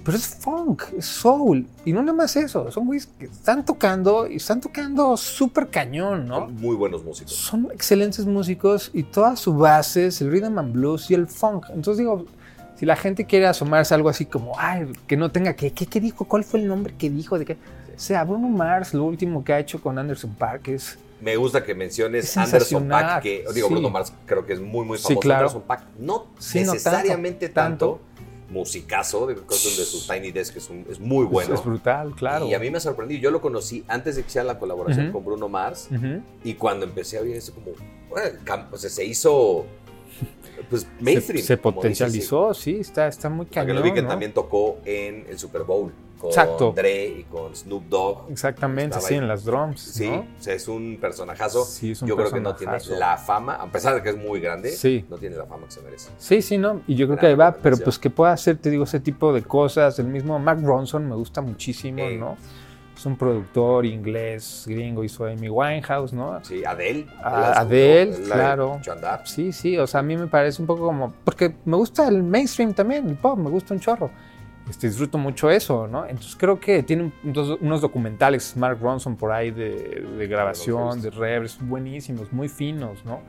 pero 0.08 0.18
es 0.18 0.26
funk, 0.26 0.82
es 0.96 1.04
soul. 1.06 1.66
Y 1.84 1.92
no 1.92 2.00
nada 2.02 2.14
más 2.16 2.34
eso, 2.36 2.70
son 2.70 2.86
güeyes 2.86 3.06
que 3.18 3.26
están 3.26 3.64
tocando 3.64 4.26
y 4.26 4.36
están 4.36 4.60
tocando 4.60 5.16
súper 5.16 5.68
cañón, 5.68 6.26
¿no? 6.26 6.40
Son 6.46 6.54
muy 6.56 6.74
buenos 6.76 7.04
músicos. 7.04 7.34
Son 7.34 7.68
excelentes 7.72 8.24
músicos 8.26 8.90
y 8.94 9.02
toda 9.02 9.36
su 9.36 9.54
base 9.54 10.06
es 10.06 10.20
el 10.20 10.30
rhythm 10.30 10.58
and 10.58 10.72
blues 10.72 11.10
y 11.10 11.14
el 11.14 11.26
funk. 11.28 11.66
Entonces 11.70 11.98
digo, 11.98 12.24
si 12.76 12.86
la 12.86 12.96
gente 12.96 13.26
quiere 13.26 13.46
asomarse 13.46 13.92
a 13.92 13.96
algo 13.96 14.08
así 14.08 14.24
como, 14.24 14.52
ay, 14.58 14.90
que 15.06 15.16
no 15.16 15.30
tenga 15.30 15.54
que, 15.54 15.72
¿qué, 15.72 15.86
qué 15.86 16.00
dijo? 16.00 16.24
¿Cuál 16.24 16.44
fue 16.44 16.60
el 16.60 16.68
nombre 16.68 16.94
que 16.96 17.10
dijo? 17.10 17.38
De 17.38 17.44
qué? 17.44 17.54
O 17.54 18.00
sea, 18.00 18.24
Bruno 18.24 18.48
Mars, 18.48 18.94
lo 18.94 19.04
último 19.04 19.42
que 19.44 19.52
ha 19.52 19.58
hecho 19.58 19.80
con 19.82 19.98
Anderson 19.98 20.34
Park 20.34 20.68
es... 20.68 20.98
Me 21.20 21.34
gusta 21.34 21.64
que 21.64 21.74
menciones 21.74 22.26
Es 22.26 22.36
Anderson 22.36 22.86
Paak, 22.86 23.22
que 23.24 23.44
digo, 23.52 23.66
sí. 23.66 23.74
Bruno 23.74 23.90
Mars 23.90 24.12
creo 24.24 24.46
que 24.46 24.52
es 24.52 24.60
muy, 24.60 24.84
muy 24.86 24.98
Sí, 24.98 25.02
famoso. 25.02 25.20
claro. 25.20 25.40
Anderson 25.48 25.62
Paak 25.62 25.82
no 25.98 26.26
Sí, 26.38 26.60
no 26.62 26.74
necesariamente 26.74 27.48
tanto, 27.48 27.98
tanto, 28.14 28.17
musicazo, 28.50 29.26
de 29.26 29.34
de 29.34 29.40
su 29.84 30.06
Tiny 30.10 30.30
Desk 30.30 30.56
es, 30.56 30.70
un- 30.70 30.86
es 30.90 30.98
muy 30.98 31.26
bueno. 31.26 31.54
Es 31.54 31.64
brutal, 31.64 32.14
claro. 32.14 32.46
Y 32.46 32.54
a 32.54 32.58
mí 32.58 32.70
me 32.70 32.80
sorprendió. 32.80 33.18
Yo 33.18 33.30
lo 33.30 33.40
conocí 33.40 33.84
antes 33.88 34.16
de 34.16 34.22
que 34.22 34.28
hiciera 34.28 34.44
la 34.46 34.58
colaboración 34.58 35.12
con 35.12 35.24
Bruno 35.24 35.48
Mars. 35.48 35.88
Y 36.44 36.54
cuando 36.54 36.84
empecé 36.86 37.18
a 37.18 37.22
oír 37.22 37.36
eso, 37.36 37.52
como, 37.54 37.72
bueno, 38.08 38.38
o 38.72 38.76
sea, 38.78 38.88
se 38.90 39.04
hizo, 39.04 39.66
pues, 40.70 40.86
mainstream. 41.00 41.44
Se, 41.44 41.56
potencializó, 41.56 42.54
sí, 42.54 42.78
está, 42.80 43.06
está 43.08 43.28
muy 43.28 43.46
cañón, 43.46 43.76
lo 43.76 43.82
vi 43.82 43.92
que 43.92 44.02
¿no? 44.02 44.08
también 44.08 44.32
tocó 44.32 44.78
en 44.84 45.26
el 45.28 45.38
Super 45.38 45.62
Bowl 45.64 45.92
con 46.18 46.30
Exacto. 46.30 46.72
Dre 46.74 47.06
y 47.06 47.22
con 47.24 47.54
Snoop 47.54 47.84
Dogg. 47.88 48.30
Exactamente, 48.30 49.00
sí, 49.00 49.14
ahí. 49.14 49.18
en 49.20 49.28
las 49.28 49.44
drums, 49.44 49.80
Sí, 49.80 50.08
¿no? 50.10 50.18
o 50.20 50.24
sea, 50.38 50.54
es 50.54 50.66
un 50.68 50.98
personajazo. 51.00 51.64
Sí, 51.64 51.92
es 51.92 52.02
un 52.02 52.08
Yo 52.08 52.16
creo 52.16 52.30
que 52.30 52.40
no 52.40 52.54
tiene 52.56 52.76
la 52.98 53.16
fama, 53.16 53.54
a 53.54 53.66
pesar 53.70 53.94
de 53.94 54.02
que 54.02 54.10
es 54.10 54.16
muy 54.16 54.40
grande, 54.40 54.70
Sí. 54.72 55.04
no 55.08 55.16
tiene 55.16 55.36
la 55.36 55.46
fama 55.46 55.66
que 55.66 55.72
se 55.72 55.80
merece. 55.82 56.10
Sí, 56.18 56.42
sí, 56.42 56.58
¿no? 56.58 56.82
Y 56.86 56.94
yo 56.96 57.06
creo 57.06 57.16
Gran 57.16 57.20
que 57.20 57.26
ahí 57.28 57.34
va, 57.34 57.52
pero 57.52 57.76
pues 57.78 57.98
que 57.98 58.10
pueda 58.10 58.32
hacer, 58.32 58.56
te 58.58 58.70
digo, 58.70 58.84
ese 58.84 59.00
tipo 59.00 59.32
de 59.32 59.42
cosas. 59.42 59.98
El 59.98 60.08
mismo 60.08 60.38
Mark 60.38 60.60
Ronson 60.62 61.08
me 61.08 61.14
gusta 61.14 61.40
muchísimo, 61.40 62.00
Eh. 62.00 62.16
¿no? 62.16 62.36
Es 62.96 63.06
un 63.06 63.16
productor 63.16 63.86
inglés, 63.86 64.64
gringo, 64.66 65.04
hizo 65.04 65.24
Amy 65.24 65.48
Winehouse, 65.48 66.12
¿no? 66.12 66.44
Sí, 66.44 66.64
Adele. 66.64 67.06
A- 67.22 67.30
la 67.30 67.48
descubrió, 67.48 67.60
Adele, 67.60 68.18
la 68.26 68.34
claro. 68.34 68.80
a. 69.04 69.24
Sí, 69.24 69.52
sí, 69.52 69.78
o 69.78 69.86
sea, 69.86 70.00
a 70.00 70.02
mí 70.02 70.16
me 70.16 70.26
parece 70.26 70.60
un 70.60 70.66
poco 70.66 70.86
como... 70.86 71.12
Porque 71.24 71.54
me 71.64 71.76
gusta 71.76 72.08
el 72.08 72.24
mainstream 72.24 72.74
también, 72.74 73.08
el 73.08 73.14
pop, 73.16 73.38
me 73.38 73.50
gusta 73.50 73.72
un 73.72 73.78
chorro. 73.78 74.10
Este, 74.68 74.88
disfruto 74.88 75.18
mucho 75.18 75.50
eso, 75.50 75.86
¿no? 75.86 76.04
Entonces 76.04 76.36
creo 76.36 76.60
que 76.60 76.82
tiene 76.82 77.10
unos 77.24 77.80
documentales, 77.80 78.56
Mark 78.56 78.78
Ronson 78.80 79.16
por 79.16 79.32
ahí 79.32 79.50
de, 79.50 80.06
de 80.18 80.26
grabación, 80.26 81.00
de 81.00 81.10
revers, 81.10 81.58
buenísimos, 81.60 82.32
muy 82.32 82.48
finos, 82.48 83.04
¿no? 83.04 83.20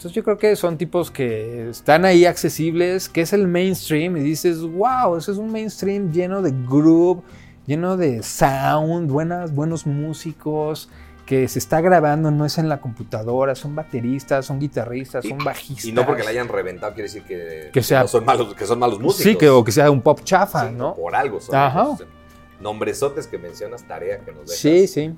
Entonces 0.00 0.12
yo 0.12 0.24
creo 0.24 0.38
que 0.38 0.56
son 0.56 0.78
tipos 0.78 1.10
que 1.10 1.68
están 1.68 2.06
ahí 2.06 2.24
accesibles, 2.24 3.10
que 3.10 3.20
es 3.20 3.34
el 3.34 3.46
mainstream, 3.46 4.16
y 4.16 4.20
dices, 4.20 4.62
wow, 4.62 5.16
ese 5.16 5.32
es 5.32 5.36
un 5.36 5.52
mainstream 5.52 6.10
lleno 6.10 6.40
de 6.40 6.54
groove, 6.66 7.20
lleno 7.66 7.98
de 7.98 8.22
sound, 8.22 9.10
buenas, 9.10 9.54
buenos 9.54 9.86
músicos, 9.86 10.88
que 11.30 11.46
se 11.46 11.60
está 11.60 11.80
grabando, 11.80 12.32
no 12.32 12.44
es 12.44 12.58
en 12.58 12.68
la 12.68 12.80
computadora, 12.80 13.54
son 13.54 13.76
bateristas, 13.76 14.46
son 14.46 14.58
guitarristas, 14.58 15.24
son 15.24 15.38
bajistas. 15.38 15.84
Y 15.84 15.92
no 15.92 16.04
porque 16.04 16.24
la 16.24 16.30
hayan 16.30 16.48
reventado 16.48 16.92
quiere 16.92 17.04
decir 17.08 17.22
que, 17.22 17.70
Que 17.72 17.84
sea- 17.84 18.00
no 18.02 18.08
son 18.08 18.24
malos, 18.24 18.52
que 18.52 18.66
son 18.66 18.80
malos 18.80 18.98
músicos. 18.98 19.22
Sí, 19.32 19.36
que, 19.38 19.48
o 19.48 19.62
que 19.62 19.70
sea 19.70 19.92
un 19.92 20.00
pop 20.02 20.18
chafa, 20.24 20.66
Sí, 20.68 20.74
¿no? 20.74 20.96
Por 20.96 21.14
algo 21.14 21.40
son. 21.40 21.54
Ajá. 21.54 21.90
esos 21.94 22.08
Nombresotes 22.60 23.28
que 23.28 23.38
mencionas, 23.38 23.84
tarea 23.86 24.18
que 24.18 24.32
nos 24.32 24.40
dejas. 24.46 24.56
Sí, 24.58 24.88
sí. 24.88 25.14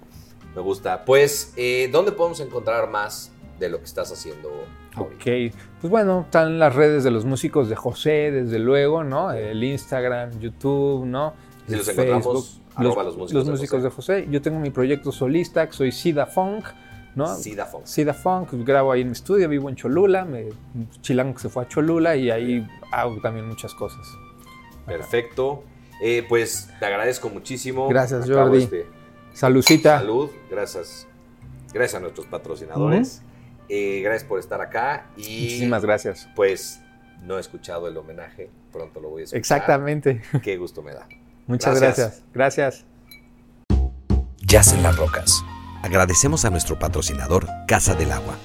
Me 0.54 0.60
gusta. 0.60 1.02
Pues, 1.06 1.54
eh, 1.56 1.88
¿dónde 1.90 2.12
podemos 2.12 2.40
encontrar 2.40 2.90
más 2.90 3.32
de 3.58 3.70
lo 3.70 3.78
que 3.78 3.84
estás 3.86 4.12
haciendo? 4.12 4.50
Ok, 4.98 5.24
pues 5.80 5.90
bueno, 5.90 6.24
están 6.26 6.58
las 6.58 6.74
redes 6.74 7.04
de 7.04 7.10
los 7.10 7.24
músicos 7.24 7.70
de 7.70 7.76
José, 7.76 8.30
desde 8.30 8.58
luego, 8.58 9.02
¿no? 9.02 9.32
El 9.32 9.64
Instagram, 9.64 10.38
YouTube, 10.40 11.06
¿no? 11.06 11.32
Si 11.68 11.76
los 11.76 11.88
encontramos, 11.88 12.60
arroba 12.74 13.02
los 13.04 13.16
músicos 13.16 13.44
de 13.46 13.50
músicos 13.52 13.82
de 13.82 13.90
José. 13.90 14.26
Yo 14.30 14.42
tengo 14.42 14.58
mi 14.58 14.70
proyecto 14.70 15.12
solista, 15.12 15.70
soy 15.70 15.92
Sida 15.92 16.26
Funk, 16.26 16.64
¿no? 17.14 17.34
Sida 17.36 17.66
Funk. 17.66 17.84
Sida 17.86 18.14
Funk, 18.14 18.52
grabo 18.52 18.92
ahí 18.92 19.02
en 19.02 19.08
mi 19.08 19.12
estudio, 19.12 19.48
vivo 19.48 19.68
en 19.68 19.76
Cholula, 19.76 20.24
me, 20.24 20.48
Chilango 21.00 21.38
se 21.38 21.48
fue 21.48 21.64
a 21.64 21.68
Cholula 21.68 22.16
y 22.16 22.30
ahí 22.30 22.66
hago 22.90 23.20
también 23.20 23.46
muchas 23.46 23.74
cosas. 23.74 24.06
Perfecto. 24.86 25.64
Eh, 26.02 26.24
pues 26.28 26.68
te 26.80 26.86
agradezco 26.86 27.28
muchísimo. 27.28 27.88
Gracias, 27.88 28.24
Acabo 28.28 28.46
Jordi. 28.48 28.64
este- 28.64 28.86
Salucita. 29.32 29.98
salud. 30.00 30.30
Gracias. 30.50 31.06
Gracias 31.72 31.94
a 31.94 32.00
nuestros 32.00 32.26
patrocinadores. 32.26 33.22
Eh, 33.68 34.00
gracias 34.02 34.24
por 34.28 34.38
estar 34.40 34.60
acá. 34.60 35.06
Y 35.16 35.20
Muchísimas 35.22 35.82
gracias. 35.84 36.28
pues 36.34 36.80
no 37.22 37.38
he 37.38 37.40
escuchado 37.40 37.86
el 37.88 37.96
homenaje. 37.96 38.50
Pronto 38.72 39.00
lo 39.00 39.10
voy 39.10 39.22
a 39.22 39.24
escuchar. 39.24 39.38
Exactamente. 39.38 40.20
Qué 40.42 40.56
gusto 40.56 40.82
me 40.82 40.92
da. 40.92 41.06
Muchas 41.52 41.78
Gracias. 41.78 42.22
gracias. 42.32 42.84
Gracias. 43.68 43.92
Jazz 44.40 44.72
en 44.72 44.82
las 44.82 44.96
rocas. 44.96 45.44
Agradecemos 45.82 46.46
a 46.46 46.50
nuestro 46.50 46.78
patrocinador 46.78 47.46
Casa 47.68 47.94
del 47.94 48.10
Agua, 48.10 48.38